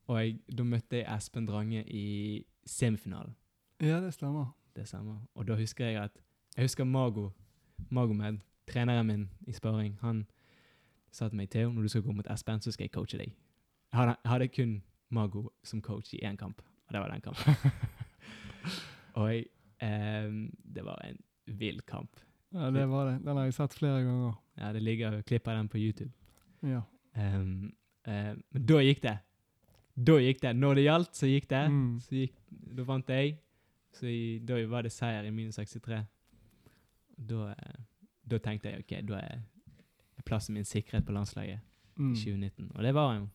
[0.09, 3.35] Og jeg, da møtte jeg Espen Drange i semifinalen.
[3.81, 4.51] ja, det stemmer.
[4.75, 5.21] Det stemmer.
[5.35, 6.17] Og da husker jeg at
[6.57, 7.29] Jeg husker Mago,
[7.89, 8.37] Magomed,
[8.69, 10.25] treneren min i sparing, han
[11.11, 13.33] sa til meg Theo, når du skal gå mot Espen, så skal jeg coache deg.
[13.91, 14.75] Jeg hadde, jeg hadde kun
[15.13, 17.57] Mago som coach i én kamp, og det var den kampen.
[19.17, 19.45] og jeg,
[19.81, 21.19] ehm, det var en
[21.59, 22.21] vill kamp.
[22.53, 23.19] Ja, det var det.
[23.25, 24.33] Den har jeg sett flere ganger.
[24.57, 26.11] Ja, det ligger klipp av den på YouTube.
[26.61, 26.81] Ja.
[27.17, 27.73] Um,
[28.05, 29.17] eh, men da gikk det.
[29.93, 30.55] Da gikk det.
[30.55, 31.63] Når det gjaldt, så gikk det.
[31.69, 31.99] Mm.
[32.01, 32.35] Så gikk,
[32.77, 33.39] da vant jeg.
[33.93, 36.03] Så i, da var det seier i minus 63.
[37.17, 37.79] Da, eh,
[38.31, 39.41] da tenkte jeg ok, da er
[40.25, 41.59] plassen min sikret på landslaget
[41.97, 42.13] Mm.
[42.13, 42.71] i 2019.
[42.75, 43.27] Og det var han jo.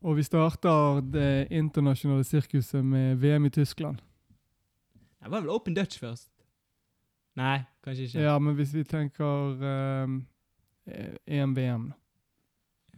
[0.00, 3.96] Og vi starter det internasjonale sirkuset med VM i Tyskland.
[5.22, 6.28] Det var vel Open Dutch først?
[7.36, 8.20] Nei, kanskje ikke.
[8.20, 10.26] Ja, men hvis vi tenker um,
[11.26, 11.92] EM-VM,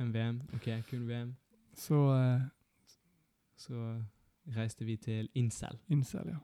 [0.01, 0.41] En VM.
[0.55, 1.37] Ok, kun VM.
[1.75, 2.41] så uh,
[3.57, 4.03] Så
[4.57, 5.79] reiste vi til Incel.
[5.89, 6.37] Incel, ja.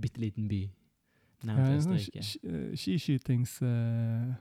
[0.00, 0.70] Bitte liten by
[1.40, 2.22] Sånn Østerrike.
[2.22, 4.36] sk- Skiskytingsplass.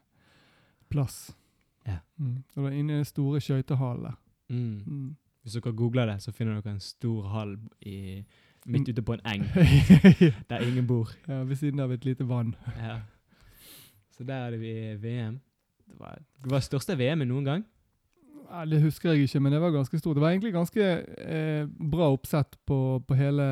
[1.88, 1.98] Ja.
[2.20, 2.44] Mm.
[2.56, 4.14] Og det er inne i den store skøytehallen.
[4.50, 4.82] Mm.
[4.86, 5.16] Mm.
[5.44, 8.26] Hvis dere googler det, så finner dere en stor hall i,
[8.66, 9.44] midt ute på en eng
[10.50, 11.10] der ingen bor.
[11.28, 12.56] ja, ved siden av et lite vann.
[12.78, 13.00] Ja.
[14.18, 15.40] Så der hadde vi VM.
[15.88, 17.64] Det var det var største VM-et noen gang.
[18.70, 20.16] Det husker jeg ikke, men det var ganske stort.
[20.18, 20.82] Det var egentlig ganske
[21.22, 23.44] eh, bra oppsett på, på hele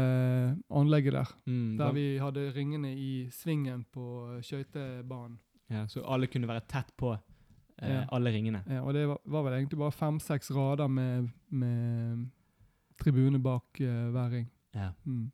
[0.73, 1.33] anlegget der.
[1.45, 5.37] Mm, Der vi hadde ringene i svingen på skøytebanen.
[5.69, 8.05] ja, så alle kunne være tett på eh, Ja.
[8.11, 8.63] alle ringene.
[8.67, 12.27] Ja, og det var, var vel egentlig bare fem-seks rader med, med
[12.99, 14.47] tribune bak eh, hver ring.
[14.75, 14.89] Ja.
[15.05, 15.31] Mm.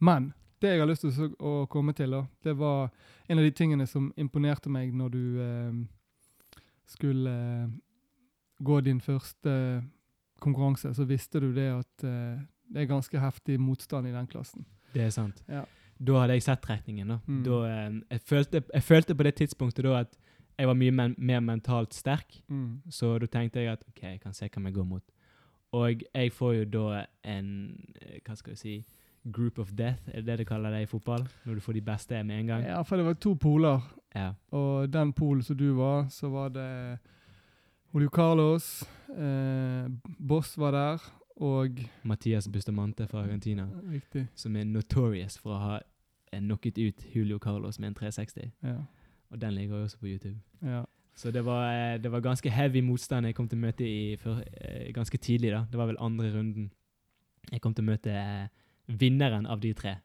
[0.00, 2.90] Men det jeg har lyst til å, å komme til, da, det var
[3.28, 5.72] en av de tingene som imponerte meg når du eh,
[6.86, 7.68] skulle eh,
[8.62, 9.82] gå din første
[10.40, 10.94] konkurranse.
[10.94, 12.38] Så visste du det at eh,
[12.72, 14.66] det er ganske heftig motstand i den klassen.
[14.94, 15.42] Det er sant.
[15.48, 15.64] Ja.
[15.98, 17.08] Da hadde jeg sett retningen.
[17.08, 17.18] Da.
[17.26, 17.42] Mm.
[17.46, 20.18] Da, eh, jeg, følte, jeg følte på det tidspunktet da at
[20.58, 22.82] jeg var mye men, mer mentalt sterk, Mm.
[22.90, 25.02] så da tenkte jeg at ok, jeg kan se hva jeg går mot.
[25.72, 27.48] Og jeg får jo da en
[28.00, 28.84] eh, Hva skal jeg si
[29.30, 31.26] Group of death, er det det de kaller det i fotball?
[31.44, 32.62] Når du får de beste med en gang?
[32.64, 33.82] Ja, for det var to poler.
[34.14, 34.30] Ja.
[34.56, 36.98] Og den polen som du var, så var det
[37.94, 38.82] Julio Carlos,
[39.16, 39.88] eh,
[40.28, 40.98] Boss var der,
[41.36, 44.26] og Mathias Bustamante fra Argentina, Riktig.
[44.34, 45.78] som er notorious for å ha
[46.32, 48.50] eh, knocket ut Julio Carlos med en 360.
[48.62, 48.76] Ja.
[49.30, 50.38] Og den ligger også på YouTube.
[50.62, 50.84] ja.
[51.18, 54.16] Så det var, eh, det var ganske heavy motstand jeg kom til å møte i
[54.16, 55.50] før, eh, ganske tidlig.
[55.50, 55.64] da.
[55.70, 56.70] Det var vel andre runden.
[57.50, 58.48] Jeg kom til å møte
[58.86, 59.96] vinneren av de tre.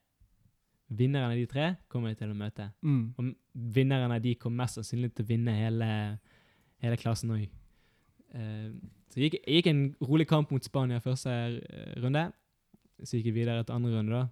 [0.89, 2.71] Vinneren av de tre kommer jeg til å møte.
[2.81, 3.13] Mm.
[3.19, 6.19] Og vinneren av de kom mest sannsynlig til å vinne hele,
[6.81, 7.47] hele klassen òg.
[8.33, 12.31] Så jeg gikk, jeg gikk en rolig kamp mot Spania første eh, runde.
[13.03, 14.23] Så gikk jeg videre til andre runde, da.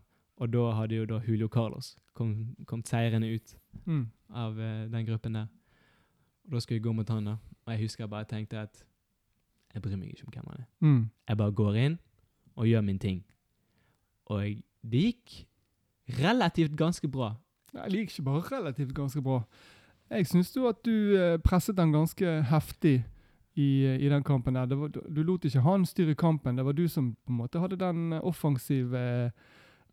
[0.41, 4.07] Og da hadde jo da Julio Carlos kommet kom seirende ut Mm.
[4.33, 5.47] av eh, den gruppen der.
[6.45, 7.35] Og da skulle jeg gå mot han, da.
[7.65, 8.83] Og jeg husker jeg bare tenkte at
[9.73, 10.65] jeg bryr meg ikke om hvem han er.
[10.79, 11.09] Mm.
[11.29, 11.99] Jeg bare går inn
[12.55, 13.23] og gjør min ting.
[14.25, 14.41] Og
[14.83, 15.45] det gikk
[16.19, 17.35] relativt ganske bra.
[17.73, 19.43] Jeg liker ikke bare relativt ganske bra.
[20.09, 23.03] Jeg syns jo at du eh, presset den ganske heftig
[23.55, 24.65] i, i den kampen der.
[24.65, 26.55] Det var, du, du lot ikke han styre kampen.
[26.55, 29.01] Det var du som på en måte hadde den eh, offensive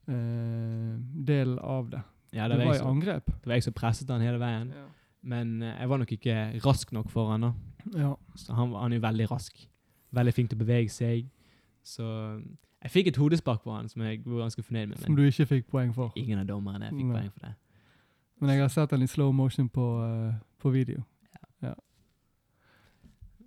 [0.09, 0.95] eh,
[1.27, 2.03] delen av det.
[2.31, 3.27] Ja, Du det var, var i som, angrep.
[3.27, 4.71] det var jeg som presset han hele veien.
[4.77, 4.85] Ja.
[5.23, 7.53] Men eh, jeg var nok ikke rask nok for han da.
[7.97, 8.15] ja.
[8.37, 9.69] Så han, var- han er jo veldig rask.
[10.15, 11.27] Veldig flink til å bevege seg.
[11.85, 12.05] Så
[12.85, 14.99] jeg fikk et hodespark på han som jeg var ganske fornøyd med.
[15.03, 16.13] Som du ikke fikk poeng for.
[16.17, 17.15] ingen av dommerne fikk Nei.
[17.17, 17.55] poeng for det.
[18.41, 21.03] Men jeg har sett han i slow motion på, uh, på video.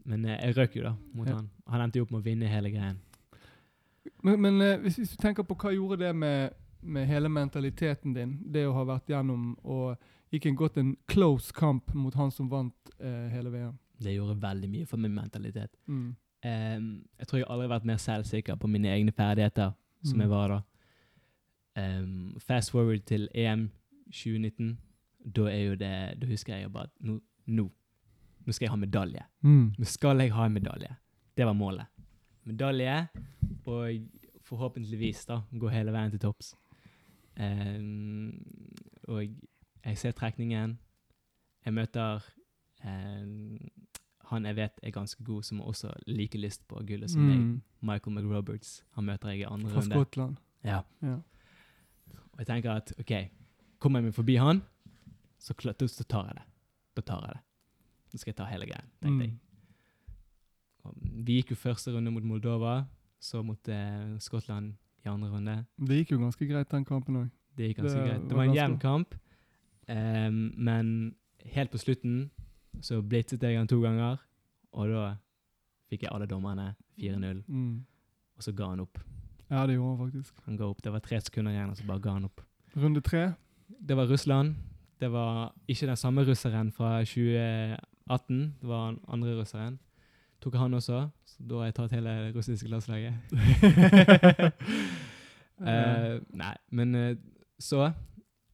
[0.05, 1.35] Men eh, jeg røk jo da mot Ja.
[1.35, 1.49] han.
[1.67, 2.97] Han endte jo opp med å vinne hele greien.
[4.23, 8.13] Men, men eh, hvis, hvis du tenker på hva gjorde det med, med hele mentaliteten
[8.15, 9.97] din, det å ha vært gjennom og
[10.31, 13.77] gikk en gått en close kamp mot han som vant eh, hele VM.
[14.01, 15.75] Det gjorde veldig mye for min mentalitet.
[15.87, 16.15] Mm.
[16.41, 16.85] Um,
[17.19, 20.21] jeg tror jeg aldri har vært mer selvsikker på mine egne ferdigheter som Mm.
[20.23, 20.61] jeg var da.
[21.77, 23.67] Um, fast forward til EM
[24.11, 24.77] 2019.
[25.35, 27.67] Da er jo det Da husker jeg jo bare at nå, nå,
[28.51, 29.21] nå skal jeg ha medalje.
[29.47, 29.67] Mm.
[29.79, 30.89] Nå skal jeg ha en medalje.
[31.37, 31.87] Det var målet.
[32.43, 33.07] Medalje,
[33.63, 34.01] og
[34.43, 36.51] forhåpentligvis da gå hele veien til topps.
[37.39, 38.35] Um,
[39.07, 40.75] og jeg ser trekningen.
[41.63, 42.25] Jeg møter
[42.83, 43.69] um,
[44.31, 47.39] han jeg vet er ganske god, som også like lyst på gullet som meg.
[47.39, 47.61] Mm.
[47.87, 48.81] Michael McRoberts.
[48.97, 49.95] Han møter jeg i andre runde.
[49.95, 50.03] Fra.
[50.03, 50.35] Skottland.
[50.63, 50.81] Ja.
[51.01, 51.15] Ja.
[52.31, 53.11] Og jeg tenker at OK,
[53.79, 54.61] kommer jeg meg forbi han,
[55.39, 55.55] så,
[55.87, 56.45] så tar jeg det.
[56.95, 57.43] Da tar jeg det.
[58.11, 59.31] Så skal jeg ta hele greia, tenkte jeg.
[59.31, 59.39] Mm.
[60.83, 60.95] Og
[61.25, 62.85] Vi gikk jo første runde mot Moldova,
[63.21, 64.73] så mot eh, Skottland
[65.05, 65.55] i andre runde.
[65.79, 67.29] Det gikk jo ganske greit, den kampen òg.
[67.57, 68.27] Det gikk ganske Det greit.
[68.29, 69.15] Det var en jevn kamp,
[69.89, 71.15] um, men
[71.53, 72.29] helt på slutten
[72.81, 74.17] så blitzet jeg han to ganger,
[74.73, 75.05] og da
[75.91, 77.85] fikk jeg alle dommerne 4-0, Mm.
[78.37, 78.97] og så ga han opp.
[79.51, 80.33] Ja, det gjorde han faktisk.
[80.45, 80.81] Han ga opp.
[80.81, 82.41] Det var tre sekunder igjen, og så bare ga han opp.
[82.75, 83.33] Runde tre.
[83.67, 84.55] Det var Russland.
[84.99, 87.85] Det var ikke den samme russeren fra 2018.
[88.27, 89.79] Det var den andre russeren.
[90.41, 93.13] Tok han også, så da har jeg tatt hele det russiske landslaget.
[95.61, 97.17] uh, nei, men eh,
[97.59, 97.91] så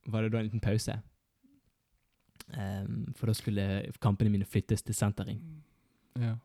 [0.08, 0.98] var det da en liten pause.
[2.48, 5.40] Um, for da skulle kampene mine flyttes til sentering.
[6.20, 6.36] Ja.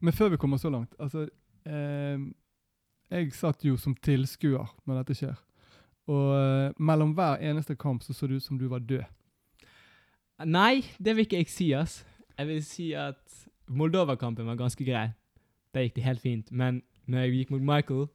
[0.00, 1.28] Men før vi kommer så langt altså,
[1.66, 2.18] eh,
[3.10, 5.36] Jeg satt jo som tilskuer når dette skjer.
[6.10, 9.04] Og eh, mellom hver eneste kamp så så det ut som du var død.
[10.44, 12.04] Nei, det vil ikke jeg si, ass.
[12.38, 15.08] Jeg vil si at Moldova-kampen var ganske grei.
[15.74, 16.52] Der gikk det helt fint.
[16.52, 18.06] Men når jeg gikk mot Michael,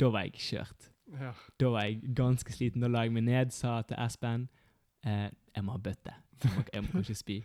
[0.00, 0.90] da var jeg kjørt.
[1.20, 1.32] Ja.
[1.60, 2.80] Da var jeg ganske sliten.
[2.80, 4.48] Da la jeg meg ned, sa til Espen
[5.04, 6.12] eh, jeg må ha bøtte.
[6.44, 7.42] Jeg må, jeg må ikke spy.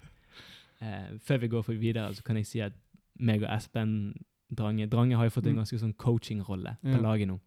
[0.82, 2.72] Eh, før vi går videre, så kan jeg si at
[3.20, 4.14] meg og Espen
[4.58, 5.58] Drange Drange har jo fått en Mm.
[5.64, 7.02] ganske sånn coaching-rolle på Ja.
[7.02, 7.40] laget nå.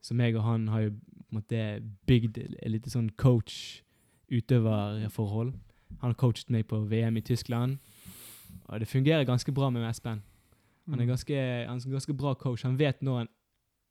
[0.00, 0.96] Så meg og han har jo på
[1.32, 5.52] en måte bygd et lite sånn coach-utøverforhold.
[6.00, 7.78] Han har coachet meg på VM i Tyskland,
[8.68, 10.22] og det fungerer ganske bra med Espen.
[10.90, 11.34] Han er ganske,
[11.66, 12.62] han er ganske bra coach.
[12.62, 13.28] Han vet når han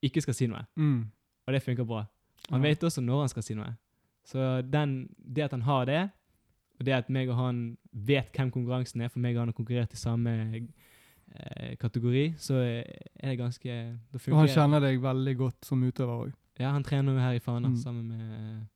[0.04, 1.00] ikke skal si noe, mm.
[1.48, 2.04] og det funker bra.
[2.52, 2.70] Han Ja.
[2.70, 3.76] vet også når han skal si noe.
[4.26, 6.10] Så den, det at han har det,
[6.80, 9.54] og det at meg og han vet hvem konkurransen er, for meg og han har
[9.58, 10.34] konkurrert i samme
[11.36, 13.70] eh, kategori, så er det ganske
[14.14, 16.34] Da Og han kjenner deg veldig godt som utøver òg.
[16.60, 17.76] Ja, han trener jo her i Fana Mm.
[17.78, 18.68] sammen med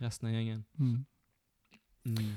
[0.00, 0.64] resten av gjengen.
[0.78, 1.06] Mm.
[2.06, 2.30] Mm.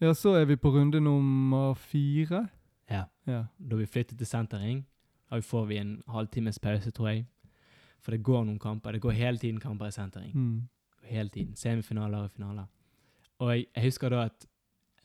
[0.00, 2.48] Ja, så er vi på runde nummer fire.
[2.90, 3.04] Ja.
[3.26, 3.44] Ja.
[3.58, 4.82] Da vi flyttet til sentering,
[5.30, 7.26] da får vi en halvtimes pause, tror jeg.
[8.04, 8.92] For det går noen kamper.
[8.92, 10.32] Det går hele tiden kamper i sentering.
[10.36, 10.68] Mm.
[11.04, 11.56] hele tiden.
[11.56, 12.64] Semifinaler og finaler.
[13.38, 14.46] Og jeg, jeg husker da at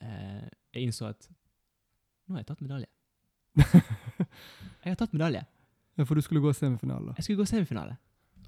[0.00, 1.26] eh, jeg innså at
[2.28, 2.86] nå har jeg tatt medalje.
[4.80, 5.42] Jeg har tatt medalje.
[5.98, 7.12] ja, for du skulle gå semifinale.
[7.18, 7.96] Jeg skulle gå semifinale.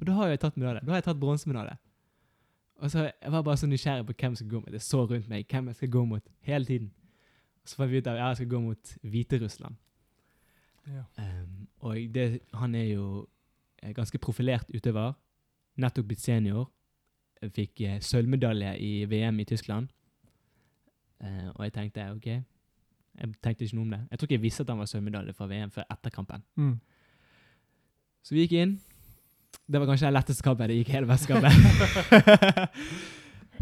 [0.01, 0.81] Og da har jeg tatt medalje.
[0.87, 1.75] Da har jeg tatt bronsemedalje.
[2.83, 4.73] Og så Jeg var bare så nysgjerrig på hvem jeg skal gå mot.
[4.73, 6.93] Jeg så rundt meg hvem jeg skal gå mot hele tiden.
[7.63, 9.75] Og så fant vi ut at jeg skal gå mot Hviterussland.
[10.87, 11.03] Ja.
[11.19, 13.27] Um, og det, han er jo
[13.83, 15.13] eh, ganske profilert utøver.
[15.77, 16.73] Nettopp blitt senior.
[17.43, 19.89] Jeg Fikk eh, sølvmedalje i VM i Tyskland.
[21.23, 22.27] Eh, og jeg tenkte OK.
[22.27, 24.01] Jeg tenkte ikke noe om det.
[24.11, 26.43] Jeg tror ikke jeg visste at han var sølvmedalje fra VM før etter kampen.
[26.57, 26.81] Mm.
[28.23, 28.81] Så vi gikk inn.
[29.67, 30.69] Det var kanskje den letteste kampen.
[30.69, 31.53] Det gikk hele mesterskapet.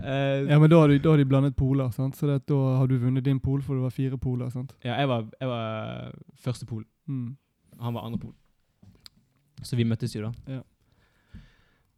[0.01, 2.17] Uh, ja, men da har, du, da har de blandet poler, sant?
[2.17, 4.49] så det, da har du vunnet din pol, for det var fire poler.
[4.51, 4.75] sant?
[4.85, 6.85] ja, jeg var, jeg var første pol.
[7.07, 7.37] Mm.
[7.81, 8.35] Han var andre pol.
[9.63, 10.57] Så vi møttes jo, da.
[10.57, 11.41] Ja.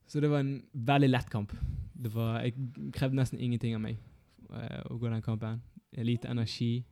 [0.07, 1.55] Så det var en veldig lett kamp.
[2.03, 2.57] Det var, jeg
[2.93, 4.01] krevde nesten ingenting av meg
[4.51, 5.63] uh, å gå den kampen.
[5.97, 6.85] Lite energi.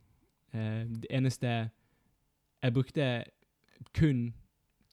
[0.55, 1.69] Uh, det eneste
[2.61, 3.23] Jeg brukte
[3.97, 4.33] kun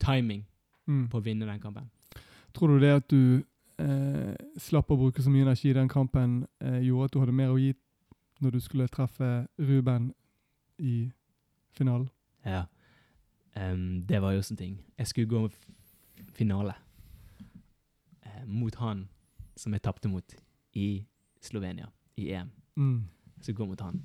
[0.01, 0.45] timing
[0.89, 1.05] Mm.
[1.13, 1.91] på å vinne den kampen.
[2.59, 3.45] Tror du det at du
[3.79, 7.37] eh, slapp å bruke så mye energi i den kampen, eh, gjorde at du hadde
[7.39, 7.73] mer å gi
[8.43, 9.29] når du skulle treffe
[9.59, 10.11] Ruben
[10.79, 11.11] i
[11.79, 12.09] finalen?
[12.47, 12.65] Ja.
[13.59, 14.77] Um, det var jo sånn ting.
[14.99, 16.75] Jeg skulle gå f- finale
[18.27, 19.07] eh, mot han
[19.59, 20.37] som jeg tapte mot
[20.79, 21.05] i
[21.43, 21.89] Slovenia,
[22.19, 22.51] i EM.
[22.79, 23.01] Mm.
[23.41, 24.03] Skulle gå mot han.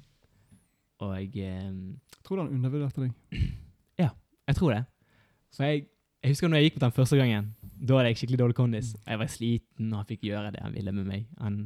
[1.04, 3.14] Og jeg um, Tror du han undervurderte deg?
[4.02, 4.10] ja,
[4.48, 4.84] Jeg tror det.
[5.54, 5.86] For jeg,
[6.24, 7.52] jeg husker når jeg gikk mot han første gangen.
[7.84, 8.94] Da hadde jeg skikkelig dårlig kondis.
[9.04, 11.26] Jeg var sliten, og han fikk gjøre det han ville med meg.
[11.44, 11.58] Han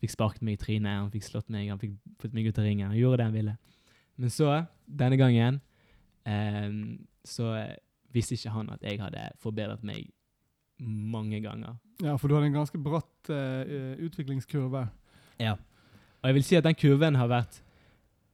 [0.00, 2.68] fikk sparket meg i trynet, han fikk slått meg, han fikk fått meg ut av
[2.68, 2.92] ringen.
[2.92, 3.56] Han gjorde det han ville.
[4.20, 4.52] Men så,
[4.86, 5.60] denne gangen,
[6.28, 6.78] em,
[7.26, 7.50] så
[8.14, 10.10] visste ikke han at jeg hadde forbedret meg
[10.80, 11.76] mange ganger.
[12.00, 14.86] Ja, for du hadde en ganske bratt eh, utviklingskurve.
[15.40, 15.56] Ja.
[16.20, 17.60] Og jeg vil si at den kurven har vært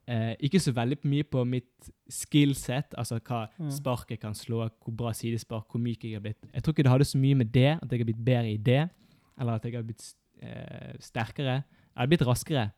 [0.08, 3.70] eh, ikke så veldig mye på mitt skillset, altså hva mm.
[3.74, 6.40] spark jeg kan slå, hvor bra sidespark, hvor myk jeg har blitt.
[6.52, 8.56] Jeg tror ikke det hadde så mye med det, at jeg har blitt bedre i
[8.56, 8.88] det,
[9.40, 10.08] eller at jeg har blitt
[10.42, 11.60] eh, sterkere.
[11.62, 12.70] Jeg har blitt raskere,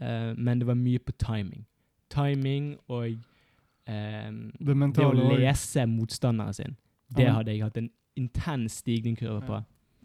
[0.00, 1.66] eh, men det var mye på timing.
[2.10, 6.76] Timing og eh, Det det å lese motstanderen sin.
[7.10, 7.32] Det Ja.
[7.32, 9.54] hadde jeg hatt en intens stigningskurve på.
[9.54, 9.62] Ja.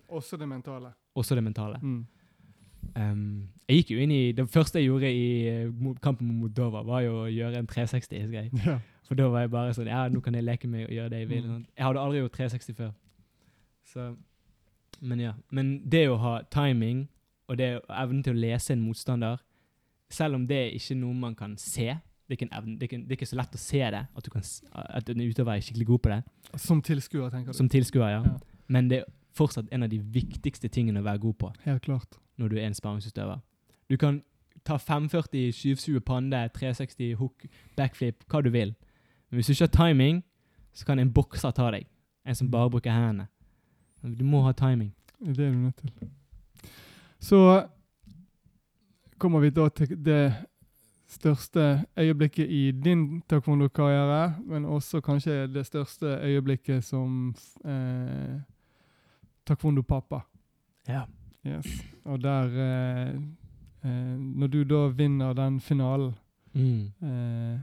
[0.09, 0.93] også det mentale.
[1.15, 1.79] Også det mentale.
[1.81, 2.05] Mm.
[2.95, 6.83] Um, jeg gikk jo inn i, Det første jeg gjorde i eh, kampen mot Moldova,
[6.85, 8.51] var jo å gjøre en 360-greie.
[8.65, 8.77] Ja.
[9.05, 11.19] For da var jeg bare sånn Ja, nå kan jeg leke meg og gjøre det
[11.23, 11.49] jeg vil.
[11.49, 11.65] Mm.
[11.77, 12.93] Jeg hadde aldri gjort 360 før.
[13.85, 14.07] Så
[15.01, 15.33] Men ja.
[15.49, 17.07] Men det å ha timing,
[17.47, 19.37] og det evnen til å lese en motstander
[20.09, 21.91] Selv om det er ikke noe man kan se
[22.25, 23.99] det er, ikke evne, det, er ikke, det er ikke så lett å se det,
[24.01, 26.15] at, du kan, at en utøver er skikkelig god på det.
[26.57, 27.57] Som tilskuer, tenker du.
[27.57, 28.23] Som tilskuer, ja.
[28.25, 28.63] Ja.
[28.65, 31.51] Men det er fortsatt en av de viktigste tingene å være god på.
[31.67, 32.17] Helt klart.
[32.37, 33.39] Når du er en sparringsutøver.
[33.89, 34.21] Du kan
[34.65, 37.45] ta 540, 720 pande, 360 hook,
[37.77, 38.73] backflip, hva du vil.
[39.29, 40.23] Men hvis du ikke har timing,
[40.73, 41.87] så kan en bokser ta deg.
[42.25, 43.27] En som bare bruker hendene.
[44.19, 44.93] Du må ha timing.
[45.19, 45.91] Det er du nødt til.
[47.19, 47.67] Så
[49.17, 50.33] kommer vi da til det
[51.07, 58.41] største øyeblikket i din taekwondo-karriere, men også kanskje det største øyeblikket som eh,
[59.45, 60.19] taekwondo-pappa.
[60.87, 61.01] Ja.
[61.45, 61.67] Yes.
[62.05, 63.15] Og der eh,
[63.85, 66.13] eh, Når du da vinner den finalen
[66.55, 66.85] Mm.
[67.03, 67.59] eh,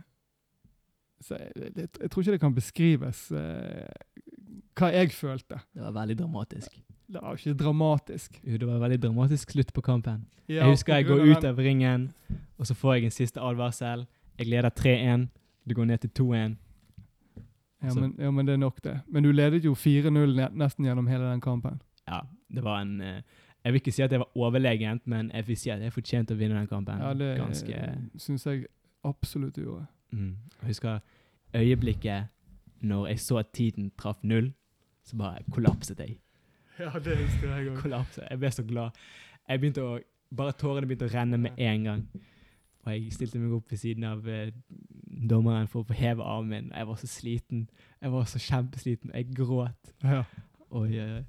[1.22, 3.86] så jeg, jeg, jeg tror ikke det kan beskrives eh,
[4.76, 5.58] hva jeg følte.
[5.74, 6.74] Det var veldig dramatisk.
[7.12, 8.36] Det var ikke dramatisk.
[8.44, 10.26] Jo, det var veldig dramatisk slutt på kampen.
[10.48, 12.10] Ja, jeg husker jeg går ut av ringen,
[12.58, 14.04] og så får jeg en siste advarsel.
[14.38, 15.26] Jeg leder 3-1.
[15.68, 16.56] Det går ned til 2-1.
[17.82, 19.00] Ja men, ja, men det er nok det.
[19.08, 21.80] Men du ledet jo 4-0 nesten gjennom hele den kampen.
[22.08, 22.20] Ja,
[22.52, 23.22] det var en eh,
[23.64, 26.34] Jeg vil ikke si at jeg var overlegent, men jeg vil si at jeg fortjente
[26.34, 26.98] å vinne den kampen.
[27.02, 27.82] Ja, det Ganske
[28.18, 28.66] syns jeg
[29.06, 29.86] absolutt du gjorde.
[30.10, 30.36] mm.
[30.60, 30.98] Jeg husker
[31.54, 32.24] øyeblikket
[32.80, 34.52] når jeg så at tiden traff null,
[35.04, 36.18] så bare kollapset jeg.
[36.78, 38.18] Ja, det husker jeg òg.
[38.30, 38.90] Jeg ble så glad.
[39.48, 39.98] Jeg begynte å,
[40.32, 42.04] Bare tårene begynte å renne med en gang.
[42.82, 44.48] Og jeg stilte meg opp ved siden av eh,
[45.28, 46.70] dommeren for å få heve armen min.
[46.72, 47.66] Jeg var så sliten.
[48.00, 49.12] Jeg var så kjempesliten.
[49.14, 49.92] Jeg gråt.
[50.02, 50.22] Ja.
[50.72, 51.20] Og eh,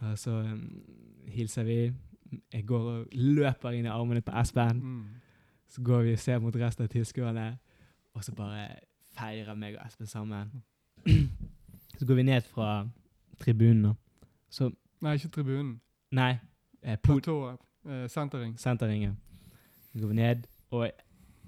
[0.00, 0.80] ja, så um,
[1.26, 1.92] hilser vi.
[2.52, 4.80] Jeg går og løper inn i armene på Espen.
[4.82, 5.04] Mm.
[5.68, 7.58] Så går vi og ser mot resten av tilskuerne,
[8.14, 8.68] og så bare
[9.18, 10.62] feirer meg og Espen sammen.
[11.98, 12.88] så går vi ned fra
[13.40, 13.82] tribunen.
[13.82, 13.92] da.
[14.50, 15.80] Så Nei, ikke tribunen.
[16.12, 16.34] Nei,
[16.82, 17.56] eh, Platået.
[17.88, 18.58] Eh, Sentering.
[18.60, 19.16] senterringen.
[19.92, 20.90] Så går vi ned, og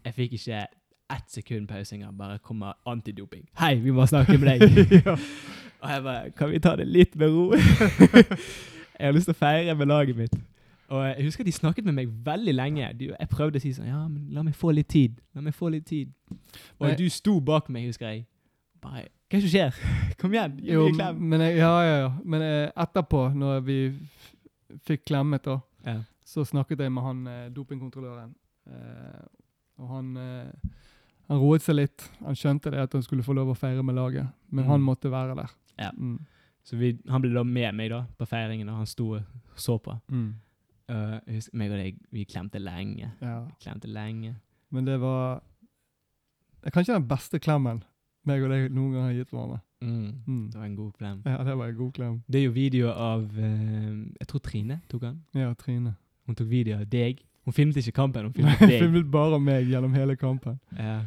[0.04, 0.66] jeg fikk ikke
[1.12, 2.18] ett sekund pause engang.
[2.18, 3.48] Bare kommer antidoping.
[3.58, 4.60] Hei, vi må snakke med deg!
[5.06, 5.16] ja.
[5.82, 7.52] Og jeg bare Kan vi ta det litt med ro?
[9.02, 10.34] jeg har lyst til å feire med laget mitt.
[10.92, 12.88] Og jeg husker de snakket med meg veldig lenge.
[13.00, 15.16] Jeg prøvde å si sånn Ja, men la meg få litt tid.
[15.34, 16.10] La meg få litt tid.
[16.78, 16.94] Og Nei.
[17.00, 18.26] du sto bak meg, husker jeg.
[18.82, 19.78] Bare Hva er det som skjer?
[20.20, 21.20] Kom igjen, gi meg en klem.
[21.32, 22.10] men jeg, ja, ja, ja.
[22.24, 23.78] Men eh, etterpå, når vi
[24.86, 25.96] fikk klemmet, da, Ja.
[26.24, 28.34] så snakket jeg med han eh, dopingkontrolløren.
[28.68, 29.22] Eh,
[29.80, 30.68] og han, eh,
[31.30, 32.04] han roet seg litt.
[32.26, 34.70] Han skjønte det at han skulle få lov å feire med laget, men Mm.
[34.74, 35.50] han måtte være der.
[35.78, 35.90] Ja.
[35.96, 36.18] Mm.
[36.62, 39.78] Så vi, han ble da med meg da på feiringen, og han sto og så
[39.82, 39.96] på.
[40.12, 40.28] Mm.
[40.92, 41.16] Uh,
[41.58, 43.12] meg og deg, vi klemte lenge.
[43.22, 43.40] Ja.
[43.62, 44.36] Klemte lenge.
[44.72, 45.42] Men det var
[46.62, 47.82] det er kanskje den beste klemmen
[48.28, 49.58] meg og deg noen gang har gitt hverandre.
[49.82, 50.10] Mm.
[50.26, 50.42] Mm.
[50.52, 51.16] Det var en god klem.
[51.26, 52.20] Ja, det var en god klem.
[52.30, 55.16] Det er jo video av uh, Jeg tror Trine tok han.
[55.34, 55.96] Ja, Trine.
[56.26, 57.24] Hun tok video av deg.
[57.42, 58.76] Hun filmet ikke kampen, hun filmet deg.
[58.78, 60.60] filmet bare meg gjennom hele kampen.
[60.78, 61.00] ja.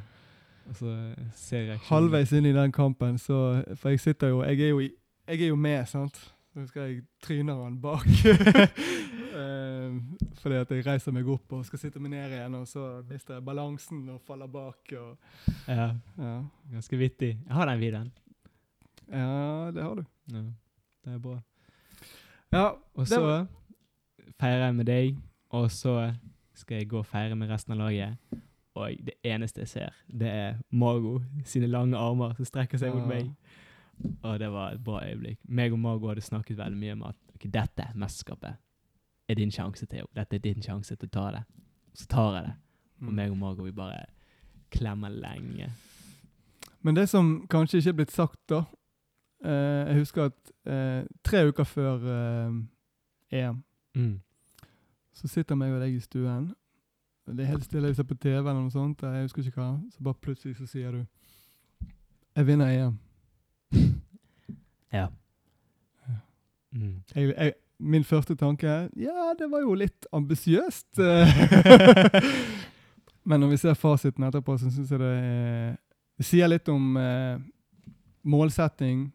[0.66, 0.91] Og så
[1.38, 4.80] ser jeg Halvveis inn i den kampen, så For jeg sitter jo Jeg er jo,
[4.82, 4.88] i,
[5.28, 6.15] jeg er jo med, sant.
[6.53, 8.05] Så husker jeg tryner han bak.
[9.36, 9.91] Eh,
[10.39, 13.36] fordi at jeg reiser meg opp og skal sitte meg ned igjen, og så mister
[13.36, 14.93] jeg balansen og faller bak.
[14.95, 15.17] Og,
[15.67, 16.36] Ja, ja.
[16.71, 17.34] ganske vittig.
[17.43, 18.11] Jeg har den videoen.
[19.11, 20.03] ja, det har du.
[20.32, 20.43] Ja,
[21.03, 21.36] det er bra.
[22.53, 22.63] Ja,
[22.95, 23.47] Og så var-
[24.39, 25.17] feirer jeg med deg,
[25.49, 26.13] og så
[26.53, 28.15] skal jeg gå og feire med resten av laget.
[28.76, 33.07] Og det eneste jeg ser, det er Mago sine lange armer som strekker seg mot
[33.07, 33.36] meg.
[34.23, 35.39] Og det var et bra øyeblikk.
[35.47, 38.55] Meg og Mago hadde snakket veldig mye om at okay, dette mesterskapet
[39.29, 40.05] er din sjanse, Theo.
[40.15, 41.43] Dette er din sjanse til å ta det.
[41.93, 42.53] Så tar jeg det.
[43.01, 43.15] Og Mm.
[43.15, 44.05] meg og Mago, vi bare
[44.71, 45.69] klemmer lenge.
[46.81, 48.63] Men det som kanskje ikke er blitt sagt, da
[49.43, 52.53] eh, Jeg husker at eh, tre uker før eh,
[53.31, 53.63] EM
[53.95, 54.19] Mm.
[55.13, 56.53] så sitter meg og deg i stuen.
[57.27, 59.01] Det er helt stille, jeg ser på TV eller noe sånt.
[59.01, 59.79] Jeg husker ikke hva.
[59.91, 61.05] Så bare plutselig så sier du
[62.35, 62.99] Jeg vinner EM.
[64.95, 65.07] Ja.
[66.75, 66.97] Mm.
[67.15, 70.99] Jeg, jeg, min første tanke er ja, det var jo litt ambisiøst.
[73.25, 75.77] Men når vi ser fasiten etterpå, så syns jeg det, er-
[76.19, 77.39] det sier litt om eh,
[78.23, 79.07] målsetting,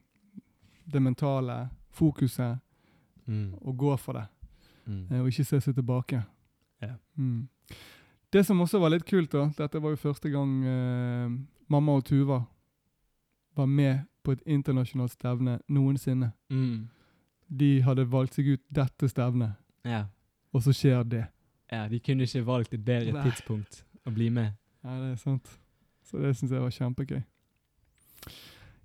[0.91, 2.59] det mentale, fokuset,
[3.31, 3.53] Mm.
[3.63, 4.25] å gå for det.
[4.89, 5.05] Mm.
[5.13, 6.19] eh, og ikke se seg tilbake.
[6.83, 6.95] Ja.
[7.17, 7.47] Mm.
[8.33, 11.29] Det som også var litt kult, da, dette var jo første gang eh,
[11.71, 12.41] mamma og Tuva
[13.55, 16.33] var med på et internasjonalt stevne noensinne.
[16.51, 16.89] Mm.
[17.49, 20.05] De hadde valgt seg ut dette stevnet, Ja.
[20.53, 21.27] og så skjer det.
[21.73, 23.23] ja, de kunne ikke valgt et bedre Nei.
[23.31, 24.53] tidspunkt å bli med.
[24.85, 25.49] Ja, det er sant.
[26.05, 27.23] Så det syns jeg var kjempegøy.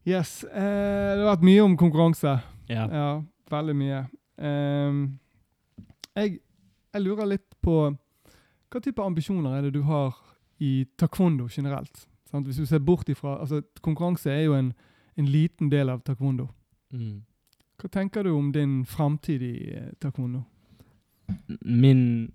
[0.06, 0.44] Yes.
[0.44, 2.36] Eh, det har vært mye om konkurranse.
[2.70, 2.86] Ja.
[2.92, 3.08] Ja,
[3.50, 4.04] veldig mye.
[4.38, 5.20] Um,
[6.16, 6.40] jeg,
[6.94, 7.78] jeg lurer litt på
[8.70, 10.14] hva type ambisjoner er det du har
[10.60, 12.06] i taekwondo generelt?
[12.30, 12.46] Sant?
[12.50, 14.74] Hvis du ser bort ifra altså Konkurranse er jo en,
[15.16, 16.48] en liten del av taekwondo.
[16.94, 17.24] Mm.
[17.82, 20.44] Hva tenker du om din framtid i eh, taekwondo?
[21.62, 22.32] Min,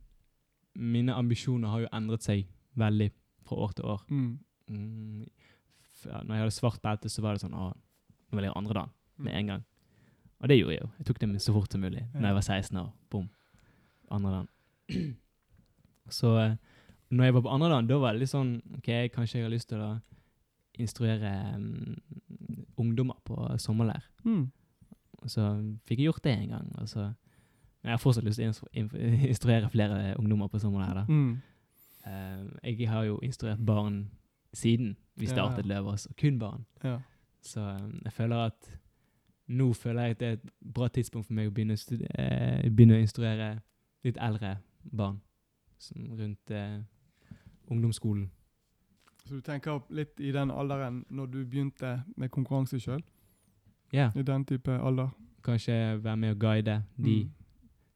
[0.74, 2.47] mine ambisjoner har jo endret seg
[2.81, 3.11] veldig
[3.47, 4.05] fra år til år.
[4.11, 4.39] Mm.
[4.70, 5.26] Mm.
[6.07, 8.61] Ja, når jeg hadde svart belte, så var det sånn Å, nå vil jeg ha
[8.61, 9.64] andre dagen med en gang.
[10.41, 10.91] Og det gjorde jeg jo.
[10.99, 12.01] Jeg tok det med så fort som mulig.
[12.01, 12.20] Ja.
[12.20, 12.93] Når jeg var 16 år.
[13.12, 13.26] Bom.
[14.11, 14.53] Andre dagen.
[16.20, 16.55] Så eh,
[17.11, 19.53] når jeg var på andre dagen, da var det litt sånn OK, kanskje jeg har
[19.53, 19.91] lyst til å
[20.81, 21.99] instruere um,
[22.81, 24.07] ungdommer på sommerleir.
[24.24, 24.49] Mm.
[25.28, 25.51] Så
[25.89, 26.72] fikk jeg gjort det en gang.
[26.81, 27.11] Og så
[27.83, 28.72] jeg har fortsatt lyst til å
[29.28, 31.07] instruere flere ungdommer på sommerleir.
[31.09, 31.39] Mm.
[32.07, 34.11] Eh, jeg har jo instruert barn
[34.53, 35.74] siden vi startet ja.
[35.74, 36.66] Løvås, og kun barn.
[36.85, 36.99] Ja.
[37.43, 38.70] Så um, jeg føler at
[39.47, 42.70] nå føler jeg at det er et bra tidspunkt for meg å begynne å, eh,
[42.70, 43.49] begynne å instruere
[44.05, 45.20] litt eldre barn.
[45.81, 46.83] Som rundt uh,
[47.72, 48.31] ungdomsskolen.
[49.27, 53.03] Så du tenker litt i den alderen når du begynte med konkurranse sjøl?
[53.93, 55.11] Ja, I den type alder?
[55.43, 57.31] kanskje være med å guide de Mm.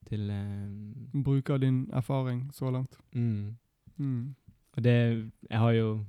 [0.07, 2.99] til eh, Bruke din erfaring så langt.
[3.12, 3.57] mm.
[3.99, 4.35] Mm.
[4.77, 6.05] Og det Jeg har jo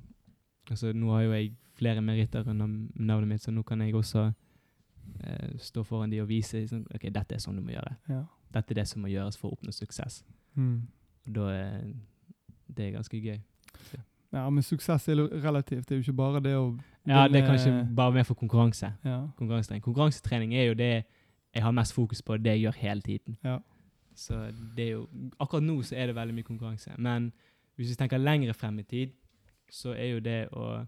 [0.70, 4.32] Altså, nå har jo jeg flere meritter under navnet mitt, så nå kan jeg også
[5.24, 7.96] eh, stå foran de og vise sånn, OK, dette er sånn du må gjøre.
[8.08, 8.24] Ja.
[8.52, 10.24] Dette er det som må gjøres for å oppnå suksess.
[10.56, 10.82] Mm.
[11.28, 11.92] Og da er
[12.76, 13.40] det ganske gøy.
[14.36, 15.88] Ja, men suksess er relativt.
[15.88, 16.66] Det er jo ikke bare det å
[17.06, 18.92] Ja, det er kanskje bare mer for konkurranse.
[19.06, 19.20] Ja.
[19.38, 19.82] Konkurransetrening.
[19.84, 20.90] Konkurransetrening er jo det
[21.54, 23.36] jeg har mest fokus på, det jeg gjør hele tiden.
[23.44, 23.58] Ja.
[24.14, 24.36] Så
[24.76, 25.06] det er jo
[25.40, 26.92] Akkurat nå så er det veldig mye konkurranse.
[26.98, 27.30] Men
[27.76, 29.12] hvis vi tenker lengre frem i tid,
[29.70, 30.86] så er jo det å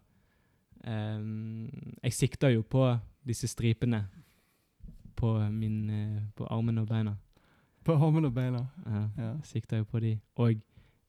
[0.86, 1.68] um,
[2.02, 4.04] Jeg sikter jo på disse stripene
[5.18, 7.16] på, min, eh, på armene og beina.
[7.84, 8.66] På armene og beina.
[8.86, 9.32] Ja, Ja.
[9.42, 10.18] sikter jo på de.
[10.36, 10.60] Og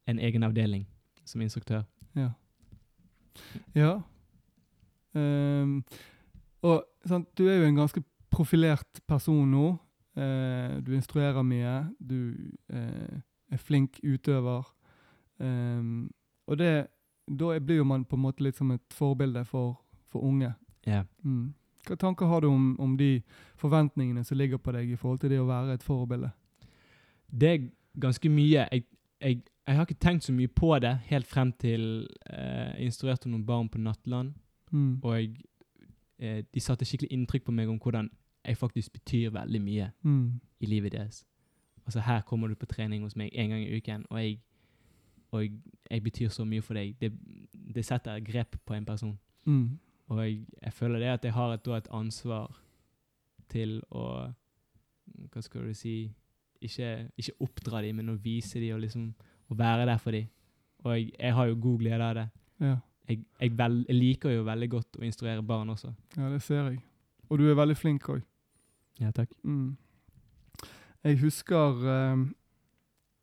[0.08, 0.86] en egen avdeling
[1.26, 1.84] som instruktør.
[2.20, 2.30] Ja.
[3.76, 3.94] ja.
[5.14, 5.84] Um,
[6.62, 9.72] og sant, du er jo en ganske profilert person nå.
[10.20, 11.76] Uh, du instruerer mye.
[12.00, 12.34] Du
[12.74, 14.68] uh, er flink utøver.
[15.40, 16.10] Um,
[16.48, 16.88] og det,
[17.30, 19.78] da blir jo man på en måte litt som et forbilde for,
[20.12, 20.52] for unge.
[20.88, 21.06] Yeah.
[21.24, 21.54] Mm.
[21.88, 23.22] Hva tanker har du om, om de
[23.58, 26.32] forventningene som ligger på deg i forhold til det å være et forbilde?
[27.30, 27.68] Det er
[28.02, 28.66] ganske mye.
[28.72, 28.84] Jeg,
[29.22, 33.30] jeg, jeg har ikke tenkt så mye på det helt frem til eh, jeg instruerte
[33.30, 34.34] noen barn på Nattland.
[34.72, 35.00] Mm.
[35.04, 35.36] Og jeg,
[36.20, 38.10] eh, de satte skikkelig inntrykk på meg om hvordan
[38.46, 40.40] jeg faktisk betyr veldig mye Mm.
[40.60, 41.26] i livet deres.
[41.86, 44.40] Altså Her kommer du på trening hos meg en gang i uken, og jeg,
[45.32, 45.52] og jeg,
[45.92, 46.96] jeg betyr så mye for deg.
[47.02, 47.12] Det,
[47.76, 49.20] det setter grep på en person.
[49.46, 49.80] Mm.
[50.08, 52.62] Og jeg, jeg føler det at jeg har et, da et ansvar
[53.50, 54.32] til å
[55.34, 56.12] Hva skal du si
[56.62, 59.14] Ikke, ikke oppdra dem, men å vise dem og liksom
[59.50, 60.28] å være der for dem.
[60.86, 62.28] Og jeg, jeg har jo god glede av det.
[62.60, 62.76] Ja.
[63.10, 65.94] Jeg, jeg, vel, jeg liker jo veldig godt å instruere barn også.
[66.18, 66.80] ja, det ser jeg.
[67.30, 68.22] Og du er veldig flink òg.
[69.00, 69.30] Ja, takk.
[69.44, 69.78] Mm.
[71.04, 72.24] Jeg husker eh,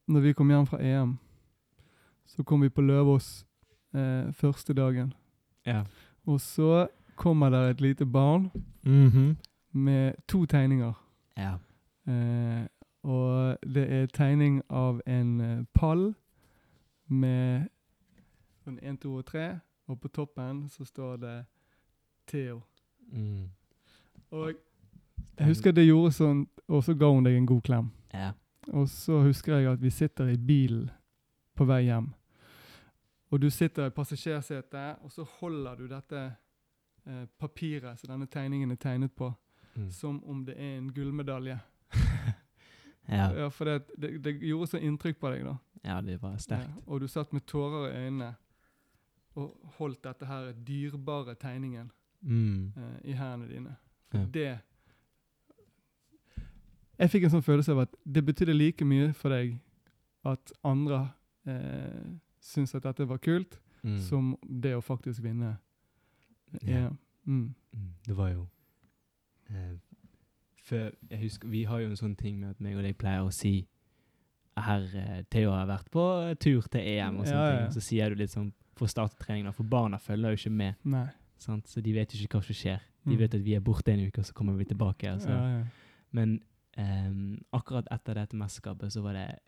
[0.08, 1.16] når vi kom hjem fra EM,
[2.26, 3.44] så kom vi på Løvås
[3.94, 5.12] eh, første dagen.
[5.66, 5.82] Ja.
[6.26, 8.50] Og så kommer der et lite barn
[8.84, 9.36] Mhm.
[9.72, 10.92] med to tegninger.
[11.36, 11.54] Ja.
[12.06, 12.66] Eh,
[13.06, 16.08] og det er tegning av en eh, pall
[17.06, 17.68] med
[18.64, 19.44] sånn 1, 2 og tre,
[19.86, 21.34] og på toppen så står det
[22.26, 22.60] Theo.
[23.12, 23.44] Mm.
[24.34, 24.48] Og
[25.36, 27.90] jeg husker det gjorde sånn, og så ga hun deg en god klem.
[28.10, 28.32] Ja.
[28.74, 30.88] Og så husker jeg at vi sitter i bilen
[31.54, 32.08] på vei hjem.
[33.30, 36.24] Og du sitter i passasjersetet, og så holder du dette
[37.06, 39.32] eh, papiret som denne tegningen er tegnet på,
[39.76, 39.90] Mm.
[39.92, 41.58] som om det er en gullmedalje.
[43.08, 43.30] Ja.
[43.32, 45.56] Ja, for det, det, det gjorde så inntrykk på deg, da.
[45.84, 46.68] ja, det var sterkt.
[46.68, 48.34] Ja, og du satt med tårer i øynene
[49.36, 51.90] og holdt dette her dyrebare tegningen
[52.22, 52.72] Mm.
[52.76, 53.76] eh, i hendene dine.
[54.14, 54.24] Ja.
[54.34, 54.58] Det
[56.98, 59.58] Jeg fikk en sånn følelse av at det betydde like mye for deg
[60.26, 61.02] at andre
[61.46, 62.06] eh,
[62.42, 64.00] syntes at dette var kult, Mm.
[64.02, 65.58] som det å faktisk vinne.
[66.62, 66.78] Ja.
[66.80, 66.88] Ja.
[67.26, 67.54] Mm.
[67.72, 68.46] Mm, Det var jo
[69.50, 69.76] eh,
[70.66, 73.22] Før Jeg husker Vi har jo en sånn ting med at meg og deg pleier
[73.26, 73.66] å si
[74.56, 74.86] Herr
[75.30, 76.02] Theo har vært på
[76.40, 77.66] tur til EM og sånne Ja, ja, ting.
[77.68, 80.50] Og så sier du litt sånn for å starte treningen, for barna følger jo ikke
[80.52, 80.74] med.
[80.84, 81.06] Nei.
[81.40, 81.68] Sant?
[81.68, 82.80] Så de vet jo ikke hva som skjer.
[83.06, 83.18] De Mm.
[83.18, 85.08] vet at vi er borte en uke, og så kommer vi tilbake.
[85.08, 85.30] Altså.
[85.30, 85.64] Ja, ja.
[86.12, 86.40] Men
[86.76, 89.38] um, akkurat etter dette mesterskapet så var det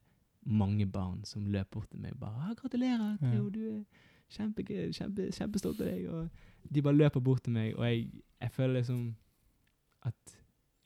[0.47, 3.19] mange barn som løp bort til meg og bare ah, 'Gratulerer.
[3.21, 3.49] Theo.
[3.51, 3.85] Du er
[4.31, 6.29] kjempe, kjempe, kjempestolt av deg.' Og
[6.73, 8.09] de bare løper bort til meg, og jeg,
[8.41, 9.15] jeg føler liksom
[10.05, 10.37] at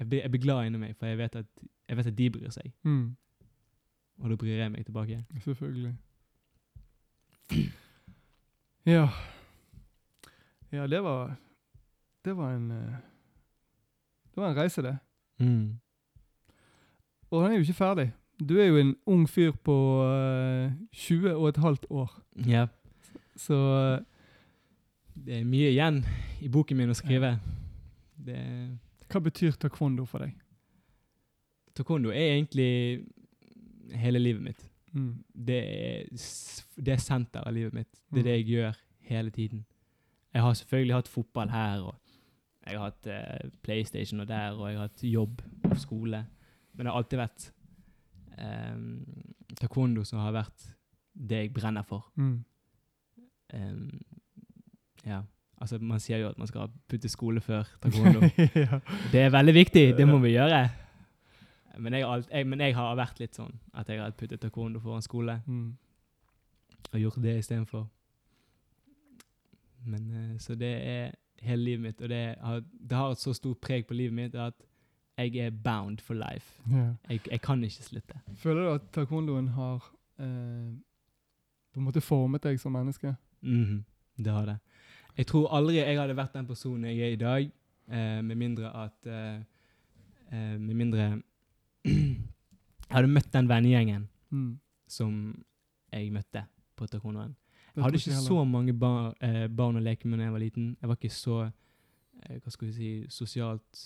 [0.02, 1.46] jeg blir, jeg blir glad inni meg, for jeg vet, at,
[1.88, 2.72] jeg vet at de bryr seg.
[2.82, 3.04] Mm.
[4.22, 5.20] Og da bryr jeg meg tilbake.
[5.44, 5.94] Selvfølgelig.
[8.86, 9.08] Ja.
[10.72, 11.36] Ja, det var
[12.24, 12.96] Det var en eh,
[14.34, 14.98] Det var en reise, det.
[15.38, 15.78] Mm.
[17.30, 18.12] Og den er jo ikke ferdig.
[18.48, 22.22] Du er jo en ung fyr på uh, 20 og et halvt år.
[22.46, 22.66] Ja.
[23.36, 24.04] Så uh,
[25.26, 26.04] Det er mye igjen
[26.40, 27.38] i boken min å skrive.
[28.16, 28.38] Det,
[29.12, 30.34] hva betyr taekwondo for deg?
[31.76, 33.04] taekwondo er egentlig
[33.96, 34.68] hele livet mitt.
[34.92, 35.24] Mm.
[35.32, 36.08] det er,
[36.76, 37.88] det er senter av livet mitt.
[38.12, 38.24] Det er Mm.
[38.24, 38.76] det jeg gjør
[39.08, 39.64] hele tiden.
[40.34, 41.94] Jeg har selvfølgelig hatt fotball her, og
[42.66, 46.26] jeg har hatt eh, PlayStation og der, og jeg har hatt jobb og skole.
[46.74, 47.52] Men det har alltid vært
[48.38, 50.68] eh, taekwondo som har vært
[51.14, 52.12] det jeg brenner for.
[52.16, 52.44] Mm.
[53.54, 54.00] Um,
[55.06, 55.22] ja.
[55.62, 58.20] Altså, man sier jo at man skal putte skole før taekwondo.
[58.64, 58.80] ja.
[59.12, 60.58] Det er veldig viktig, det må vi gjøre.
[61.78, 64.82] Men jeg, alt, jeg, men jeg har vært litt sånn at jeg har puttet taekwondo
[64.82, 65.38] foran skole.
[65.46, 65.70] Mm.
[66.92, 67.86] og gjort det istedenfor.
[69.86, 72.60] Men eh, Så det er hele livet mitt, og det har,
[72.90, 74.54] det har et så stort preg på livet mitt at
[75.18, 76.58] jeg er bound for life.
[76.70, 76.94] Yeah.
[77.10, 78.18] Jeg, jeg kan ikke slutte.
[78.36, 79.82] Føler du at taekwondoen har
[80.18, 80.72] eh,
[81.72, 83.14] på en måte formet deg som menneske?
[83.42, 83.84] Mhm,
[84.18, 84.58] Det har det.
[85.18, 87.50] Jeg tror aldri jeg hadde vært den personen jeg er i dag,
[87.92, 89.42] eh, med mindre at eh,
[90.32, 91.22] eh, Med mindre jeg
[92.94, 94.58] hadde møtt den vennegjengen Mm.
[94.88, 95.44] som
[95.92, 96.46] jeg møtte
[96.76, 97.34] på taekwondoen.
[97.76, 100.76] Jeg hadde ikke så mange bar, eh, barn å leke med da jeg var liten.
[100.80, 101.36] Jeg var ikke så
[102.22, 103.82] eh, hva skal vi si, sosialt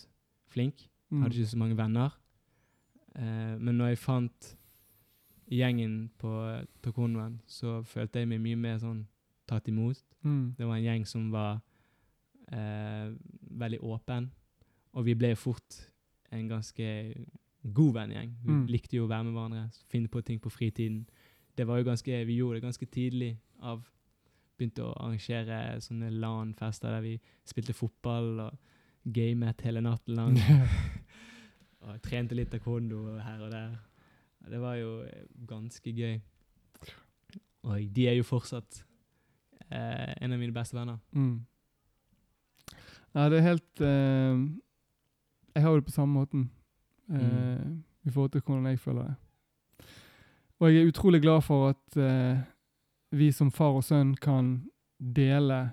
[0.46, 0.86] flink.
[1.10, 1.22] Mm.
[1.22, 2.14] Hadde ikke så mange venner.
[3.16, 4.56] Eh, men når jeg fant
[5.50, 6.30] gjengen på
[6.82, 9.02] taekwondoen, så følte jeg meg mye mer sånn
[9.48, 10.02] tatt imot.
[10.24, 10.54] Mm.
[10.58, 11.60] Det var en gjeng som var
[12.52, 13.12] eh,
[13.58, 14.30] veldig åpen,
[14.94, 15.80] og vi ble fort
[16.32, 17.14] en ganske
[17.74, 18.36] god vennegjeng.
[18.44, 18.66] Vi Mm.
[18.70, 21.08] likte jo å være med hverandre, finne på ting på fritiden.
[21.56, 23.36] Det var jo ganske, Vi gjorde det ganske tidlig.
[23.62, 23.82] av
[24.58, 28.58] Begynte å arrangere sånne LAN-fester der vi spilte fotball og
[29.12, 30.36] gamet hele natten lang.
[31.82, 33.76] og trente litt taekwondo her og der.
[34.48, 36.20] Det var jo eh, ganske gøy.
[37.64, 38.84] Og de er jo fortsatt
[39.70, 40.98] eh, en av mine beste venner.
[41.12, 41.46] Mm.
[43.14, 44.40] Ja, det er helt eh,
[45.56, 46.50] Jeg har det på samme måten
[47.10, 47.16] eh,
[47.64, 47.82] Mm.
[48.04, 49.14] i forhold til hvordan jeg føler det.
[50.60, 52.38] Og jeg er utrolig glad for at eh,
[53.12, 55.70] vi som far og sønn kan dele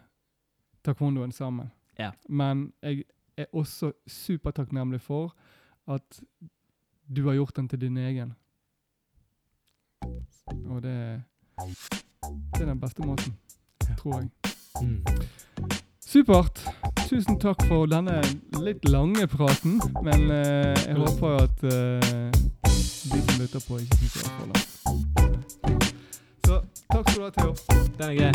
[0.84, 1.72] taekwondoen sammen.
[2.00, 2.12] Ja.
[2.30, 3.04] Men jeg
[3.38, 5.34] er også supertakknemlig for
[5.88, 6.22] at
[7.16, 8.34] du har gjort den til din egen.
[10.70, 11.24] Og det,
[12.54, 13.34] det er den beste måten,
[13.98, 14.30] tror jeg.
[14.82, 15.00] Mm.
[16.06, 16.62] Supert.
[17.10, 18.22] Tusen takk for denne
[18.62, 19.82] litt lange praten.
[20.04, 22.32] Men eh, jeg håper jo at eh,
[23.12, 24.70] de som lytter på, ikke syns det var for langt.
[26.46, 26.56] Så
[26.92, 27.52] takk skal du ha, Theo.
[27.98, 28.34] Den er grei.